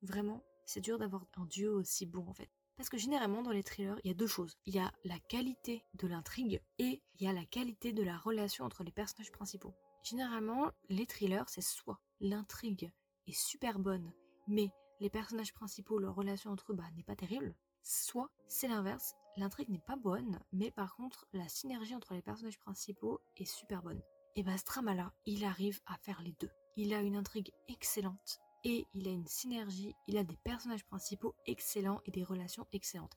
Vraiment, 0.03 0.43
c'est 0.67 0.81
dur 0.81 0.99
d'avoir 0.99 1.27
un 1.37 1.47
duo 1.47 1.79
aussi 1.79 2.07
bon 2.07 2.27
en 2.27 2.35
fait. 2.35 2.51
Parce 2.77 2.89
que 2.89 2.99
généralement 2.99 3.43
dans 3.43 3.53
les 3.53 3.63
thrillers, 3.63 4.01
il 4.03 4.09
y 4.09 4.11
a 4.11 4.15
deux 4.15 4.27
choses. 4.27 4.59
Il 4.67 4.75
y 4.75 4.81
a 4.81 4.93
la 5.05 5.19
qualité 5.19 5.85
de 5.95 6.09
l'intrigue 6.09 6.61
et 6.79 7.03
il 7.15 7.25
y 7.25 7.29
a 7.29 7.33
la 7.33 7.45
qualité 7.45 7.93
de 7.93 8.03
la 8.03 8.17
relation 8.17 8.65
entre 8.65 8.83
les 8.83 8.91
personnages 8.91 9.31
principaux. 9.31 9.75
Généralement, 10.03 10.71
les 10.89 11.07
thrillers, 11.07 11.49
c'est 11.49 11.63
soit 11.63 12.01
l'intrigue 12.21 12.91
est 13.27 13.33
super 13.33 13.79
bonne, 13.79 14.13
mais 14.49 14.71
les 15.01 15.11
personnages 15.11 15.53
principaux, 15.53 15.99
leur 15.99 16.15
relation 16.15 16.51
entre 16.51 16.73
eux 16.73 16.77
bah, 16.77 16.91
n'est 16.97 17.05
pas 17.05 17.17
terrible, 17.17 17.55
soit 17.83 18.31
c'est 18.49 18.69
l'inverse, 18.69 19.15
l'intrigue 19.37 19.69
n'est 19.69 19.79
pas 19.79 19.97
bonne, 19.97 20.41
mais 20.53 20.71
par 20.71 20.95
contre 20.97 21.27
la 21.33 21.49
synergie 21.49 21.95
entre 21.95 22.15
les 22.15 22.23
personnages 22.23 22.59
principaux 22.59 23.21
est 23.37 23.45
super 23.45 23.83
bonne. 23.83 24.03
Et 24.37 24.43
bah 24.43 24.59
ce 24.59 24.65
drama 24.65 24.95
là, 24.95 25.13
il 25.27 25.45
arrive 25.45 25.81
à 25.87 25.97
faire 25.99 26.21
les 26.23 26.35
deux. 26.41 26.51
Il 26.77 26.93
a 26.93 27.01
une 27.01 27.17
intrigue 27.17 27.53
excellente, 27.69 28.41
et 28.65 28.87
il 28.95 29.07
a 29.07 29.13
une 29.13 29.27
synergie, 29.27 29.95
il 30.09 30.17
a 30.17 30.25
des 30.25 30.37
personnages 30.37 30.85
principaux 30.85 31.35
excellents 31.47 32.01
et 32.07 32.11
des 32.11 32.25
relations 32.25 32.67
excellentes. 32.73 33.17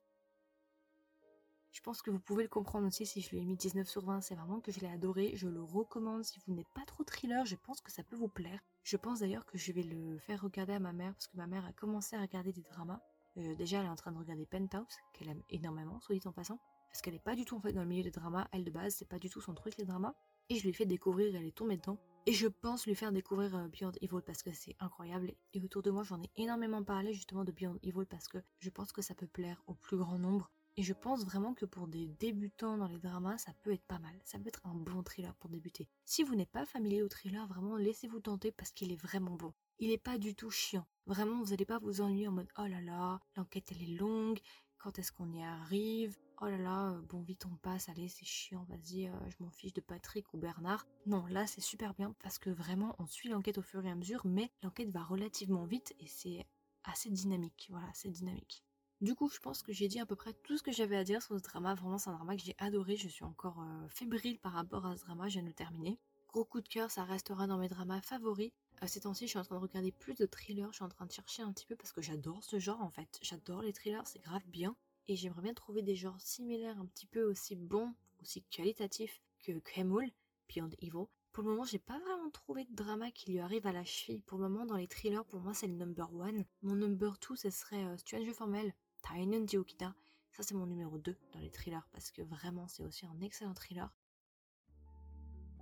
Je 1.71 1.81
pense 1.81 2.01
que 2.01 2.09
vous 2.09 2.19
pouvez 2.19 2.43
le 2.43 2.49
comprendre 2.49 2.87
aussi 2.87 3.05
si 3.05 3.21
je 3.21 3.29
lui 3.29 3.37
ai 3.37 3.45
mis 3.45 3.55
19 3.55 3.87
sur 3.87 4.03
20, 4.03 4.21
c'est 4.21 4.35
vraiment 4.35 4.59
que 4.59 4.71
je 4.71 4.79
l'ai 4.79 4.87
adoré, 4.87 5.33
je 5.35 5.47
le 5.47 5.61
recommande 5.61 6.23
si 6.23 6.39
vous 6.45 6.53
n'êtes 6.53 6.69
pas 6.69 6.83
trop 6.85 7.03
thriller, 7.03 7.45
je 7.45 7.55
pense 7.55 7.81
que 7.81 7.91
ça 7.91 8.03
peut 8.03 8.15
vous 8.15 8.27
plaire. 8.27 8.59
Je 8.83 8.97
pense 8.97 9.19
d'ailleurs 9.19 9.45
que 9.45 9.57
je 9.57 9.71
vais 9.71 9.83
le 9.83 10.17
faire 10.17 10.41
regarder 10.41 10.73
à 10.73 10.79
ma 10.79 10.91
mère 10.91 11.13
parce 11.13 11.27
que 11.27 11.37
ma 11.37 11.45
mère 11.45 11.65
a 11.65 11.73
commencé 11.73 12.15
à 12.15 12.21
regarder 12.21 12.51
des 12.51 12.63
dramas. 12.63 12.99
Euh, 13.37 13.55
déjà 13.55 13.79
elle 13.79 13.85
est 13.85 13.89
en 13.89 13.95
train 13.95 14.11
de 14.11 14.17
regarder 14.17 14.45
Penthouse, 14.47 14.97
qu'elle 15.13 15.29
aime 15.29 15.43
énormément, 15.49 15.99
soit 16.01 16.15
dit 16.15 16.27
en 16.27 16.31
passant, 16.31 16.59
parce 16.89 17.01
qu'elle 17.01 17.13
n'est 17.13 17.19
pas 17.19 17.35
du 17.35 17.45
tout 17.45 17.55
en 17.55 17.61
fait 17.61 17.73
dans 17.73 17.83
le 17.83 17.87
milieu 17.87 18.03
des 18.03 18.11
dramas, 18.11 18.47
elle 18.51 18.63
de 18.63 18.71
base 18.71 18.95
c'est 18.95 19.07
pas 19.07 19.19
du 19.19 19.29
tout 19.29 19.39
son 19.39 19.53
truc 19.53 19.77
les 19.77 19.85
dramas. 19.85 20.15
Et 20.49 20.55
je 20.55 20.63
lui 20.63 20.69
ai 20.69 20.73
fait 20.73 20.85
découvrir, 20.85 21.35
elle 21.35 21.45
est 21.45 21.55
tombée 21.55 21.77
dedans. 21.77 21.99
Et 22.29 22.33
je 22.33 22.47
pense 22.47 22.85
lui 22.85 22.93
faire 22.93 23.13
découvrir 23.13 23.55
euh, 23.55 23.69
Beyond 23.69 23.93
Evil 24.01 24.21
parce 24.25 24.43
que 24.43 24.51
c'est 24.51 24.75
incroyable. 24.79 25.31
Et 25.53 25.63
autour 25.63 25.81
de 25.81 25.91
moi, 25.91 26.03
j'en 26.03 26.21
ai 26.21 26.29
énormément 26.35 26.83
parlé 26.83 27.13
justement 27.13 27.45
de 27.45 27.53
Beyond 27.53 27.79
Evil 27.83 28.05
parce 28.05 28.27
que 28.27 28.39
je 28.59 28.69
pense 28.69 28.91
que 28.91 29.01
ça 29.01 29.15
peut 29.15 29.27
plaire 29.27 29.63
au 29.65 29.75
plus 29.75 29.95
grand 29.95 30.19
nombre. 30.19 30.51
Et 30.75 30.83
je 30.83 30.91
pense 30.91 31.23
vraiment 31.23 31.53
que 31.53 31.63
pour 31.65 31.87
des 31.87 32.05
débutants 32.19 32.77
dans 32.77 32.89
les 32.89 32.99
dramas, 32.99 33.37
ça 33.37 33.53
peut 33.63 33.71
être 33.71 33.85
pas 33.85 33.99
mal. 33.99 34.13
Ça 34.25 34.37
peut 34.39 34.49
être 34.49 34.59
un 34.65 34.75
bon 34.75 35.03
thriller 35.03 35.33
pour 35.35 35.49
débuter. 35.49 35.87
Si 36.03 36.21
vous 36.21 36.35
n'êtes 36.35 36.51
pas 36.51 36.65
familier 36.65 37.01
au 37.01 37.07
thriller, 37.07 37.47
vraiment 37.47 37.77
laissez-vous 37.77 38.19
tenter 38.19 38.51
parce 38.51 38.71
qu'il 38.73 38.91
est 38.91 39.01
vraiment 39.01 39.37
bon. 39.37 39.53
Il 39.79 39.87
n'est 39.87 39.97
pas 39.97 40.17
du 40.17 40.35
tout 40.35 40.51
chiant. 40.51 40.85
Vraiment, 41.05 41.41
vous 41.41 41.51
n'allez 41.51 41.65
pas 41.65 41.79
vous 41.79 42.01
ennuyer 42.01 42.27
en 42.27 42.33
mode 42.33 42.51
oh 42.57 42.67
là 42.67 42.81
là, 42.81 43.21
l'enquête 43.37 43.71
elle 43.71 43.83
est 43.83 43.97
longue, 43.97 44.39
quand 44.77 44.99
est-ce 44.99 45.11
qu'on 45.11 45.31
y 45.33 45.43
arrive? 45.43 46.17
Oh 46.41 46.45
là 46.45 46.57
là, 46.57 46.91
euh, 46.91 47.01
bon 47.01 47.21
vite 47.21 47.45
on 47.45 47.55
passe, 47.57 47.89
allez 47.89 48.07
c'est 48.07 48.25
chiant, 48.25 48.65
vas-y, 48.69 49.07
euh, 49.07 49.29
je 49.29 49.43
m'en 49.43 49.49
fiche 49.49 49.73
de 49.73 49.81
Patrick 49.81 50.31
ou 50.33 50.37
Bernard. 50.37 50.85
Non, 51.05 51.25
là 51.27 51.47
c'est 51.47 51.61
super 51.61 51.93
bien 51.95 52.13
parce 52.21 52.37
que 52.37 52.49
vraiment 52.49 52.95
on 52.99 53.07
suit 53.07 53.29
l'enquête 53.29 53.57
au 53.57 53.63
fur 53.63 53.83
et 53.85 53.89
à 53.89 53.95
mesure, 53.95 54.21
mais 54.25 54.51
l'enquête 54.61 54.89
va 54.89 55.03
relativement 55.03 55.65
vite 55.65 55.95
et 55.99 56.07
c'est 56.07 56.45
assez 56.83 57.09
dynamique. 57.09 57.67
Voilà, 57.71 57.89
c'est 57.93 58.09
dynamique. 58.09 58.63
Du 58.99 59.13
coup, 59.13 59.29
je 59.29 59.39
pense 59.39 59.61
que 59.61 59.71
j'ai 59.71 59.87
dit 59.87 59.99
à 59.99 60.07
peu 60.07 60.15
près 60.15 60.33
tout 60.33 60.57
ce 60.57 60.63
que 60.63 60.71
j'avais 60.71 60.97
à 60.97 61.03
dire 61.03 61.21
sur 61.21 61.37
ce 61.37 61.43
drama. 61.43 61.75
Vraiment, 61.75 61.99
c'est 61.99 62.09
un 62.09 62.13
drama 62.13 62.35
que 62.35 62.41
j'ai 62.41 62.55
adoré. 62.57 62.95
Je 62.95 63.07
suis 63.07 63.23
encore 63.23 63.61
euh, 63.61 63.87
fébrile 63.89 64.39
par 64.39 64.53
rapport 64.53 64.87
à 64.87 64.97
ce 64.97 65.03
drama. 65.03 65.27
Je 65.27 65.33
viens 65.33 65.43
de 65.43 65.47
le 65.47 65.53
terminer. 65.53 65.99
Gros 66.27 66.45
coup 66.45 66.61
de 66.61 66.67
cœur, 66.67 66.91
ça 66.91 67.03
restera 67.03 67.47
dans 67.47 67.57
mes 67.57 67.67
dramas 67.67 68.01
favoris. 68.01 68.51
Euh, 68.83 68.87
ces 68.87 69.01
temps-ci, 69.01 69.25
je 69.25 69.29
suis 69.31 69.39
en 69.39 69.43
train 69.43 69.55
de 69.55 69.61
regarder 69.61 69.91
plus 69.91 70.13
de 70.13 70.25
thrillers. 70.25 70.67
Je 70.71 70.75
suis 70.77 70.83
en 70.83 70.89
train 70.89 71.05
de 71.05 71.11
chercher 71.11 71.41
un 71.41 71.51
petit 71.51 71.65
peu 71.65 71.75
parce 71.75 71.91
que 71.91 72.01
j'adore 72.01 72.43
ce 72.43 72.59
genre 72.59 72.81
en 72.81 72.89
fait. 72.89 73.19
J'adore 73.21 73.61
les 73.61 73.73
thrillers, 73.73 74.05
c'est 74.05 74.19
grave 74.19 74.45
bien. 74.47 74.75
Et 75.07 75.15
j'aimerais 75.15 75.41
bien 75.41 75.53
trouver 75.53 75.81
des 75.81 75.95
genres 75.95 76.19
similaires, 76.19 76.77
un 76.79 76.85
petit 76.85 77.05
peu 77.05 77.23
aussi 77.23 77.55
bons, 77.55 77.93
aussi 78.21 78.43
qualitatifs 78.43 79.21
que 79.39 79.57
Kremul, 79.59 80.11
Beyond 80.49 80.69
Evil. 80.81 81.07
Pour 81.31 81.43
le 81.43 81.51
moment, 81.51 81.63
j'ai 81.63 81.79
pas 81.79 81.99
vraiment 81.99 82.29
trouvé 82.31 82.65
de 82.65 82.75
drama 82.75 83.11
qui 83.11 83.31
lui 83.31 83.39
arrive 83.39 83.65
à 83.67 83.71
la 83.71 83.85
cheville. 83.85 84.21
Pour 84.21 84.37
le 84.37 84.49
moment, 84.49 84.65
dans 84.65 84.75
les 84.75 84.87
thrillers, 84.87 85.23
pour 85.23 85.39
moi, 85.39 85.53
c'est 85.53 85.67
le 85.67 85.75
number 85.75 86.13
one. 86.13 86.43
Mon 86.61 86.75
number 86.75 87.17
two, 87.19 87.35
ce 87.35 87.49
serait 87.49 87.85
euh, 87.85 87.97
Stranger 87.97 88.33
Formel, 88.33 88.73
Tainen 89.01 89.45
Diokita. 89.45 89.93
Ça, 90.31 90.43
c'est 90.43 90.55
mon 90.55 90.67
numéro 90.67 90.99
2 90.99 91.15
dans 91.33 91.39
les 91.39 91.49
thrillers 91.49 91.87
parce 91.91 92.11
que 92.11 92.21
vraiment, 92.21 92.67
c'est 92.67 92.83
aussi 92.83 93.05
un 93.07 93.21
excellent 93.21 93.55
thriller. 93.55 93.91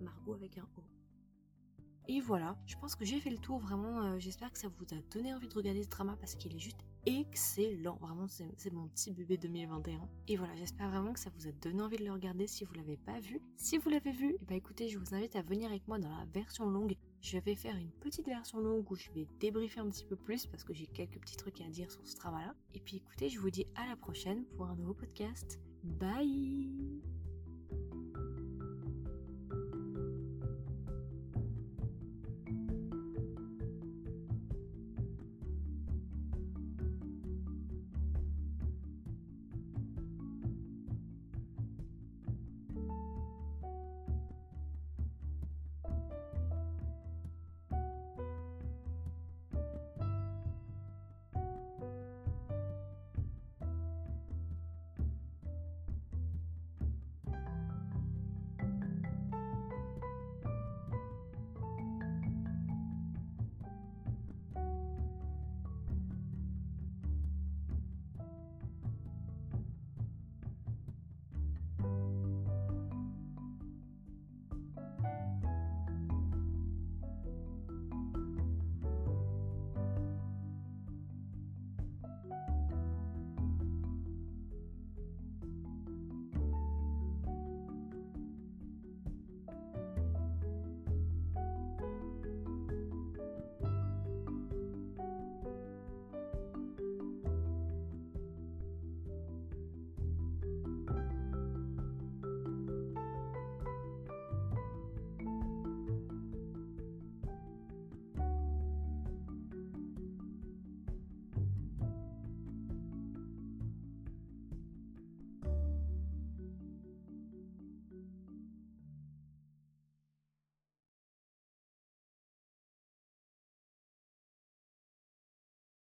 Margot 0.00 0.34
avec 0.34 0.58
un 0.58 0.68
O. 0.76 0.82
Et 2.10 2.20
voilà, 2.20 2.56
je 2.66 2.74
pense 2.76 2.96
que 2.96 3.04
j'ai 3.04 3.20
fait 3.20 3.28
le 3.28 3.36
tour, 3.36 3.58
vraiment, 3.58 4.02
euh, 4.02 4.18
j'espère 4.18 4.50
que 4.50 4.58
ça 4.58 4.68
vous 4.68 4.86
a 4.94 4.98
donné 5.12 5.34
envie 5.34 5.46
de 5.46 5.54
regarder 5.54 5.82
ce 5.82 5.90
drama 5.90 6.16
parce 6.18 6.36
qu'il 6.36 6.56
est 6.56 6.58
juste 6.58 6.80
excellent, 7.04 7.96
vraiment 8.00 8.26
c'est 8.28 8.72
mon 8.72 8.88
petit 8.88 9.12
bébé 9.12 9.36
2021. 9.36 10.08
Et 10.26 10.36
voilà, 10.36 10.56
j'espère 10.56 10.88
vraiment 10.88 11.12
que 11.12 11.20
ça 11.20 11.28
vous 11.36 11.46
a 11.46 11.52
donné 11.52 11.82
envie 11.82 11.98
de 11.98 12.04
le 12.04 12.12
regarder 12.12 12.46
si 12.46 12.64
vous 12.64 12.72
l'avez 12.72 12.96
pas 12.96 13.20
vu. 13.20 13.42
Si 13.56 13.76
vous 13.76 13.90
l'avez 13.90 14.12
vu, 14.12 14.38
ben 14.46 14.54
écoutez, 14.56 14.88
je 14.88 14.98
vous 14.98 15.14
invite 15.14 15.36
à 15.36 15.42
venir 15.42 15.68
avec 15.68 15.86
moi 15.86 15.98
dans 15.98 16.08
la 16.08 16.24
version 16.32 16.70
longue. 16.70 16.96
Je 17.20 17.38
vais 17.38 17.54
faire 17.54 17.76
une 17.76 17.90
petite 17.90 18.26
version 18.26 18.58
longue 18.58 18.90
où 18.90 18.96
je 18.96 19.10
vais 19.10 19.26
débriefer 19.38 19.80
un 19.80 19.90
petit 19.90 20.06
peu 20.06 20.16
plus 20.16 20.46
parce 20.46 20.64
que 20.64 20.72
j'ai 20.72 20.86
quelques 20.86 21.20
petits 21.20 21.36
trucs 21.36 21.60
à 21.60 21.68
dire 21.68 21.90
sur 21.90 22.06
ce 22.06 22.16
drama 22.16 22.40
là. 22.40 22.54
Et 22.72 22.80
puis 22.80 22.96
écoutez, 22.96 23.28
je 23.28 23.38
vous 23.38 23.50
dis 23.50 23.66
à 23.74 23.86
la 23.86 23.96
prochaine 23.96 24.44
pour 24.56 24.64
un 24.66 24.76
nouveau 24.76 24.94
podcast. 24.94 25.60
Bye 25.82 27.17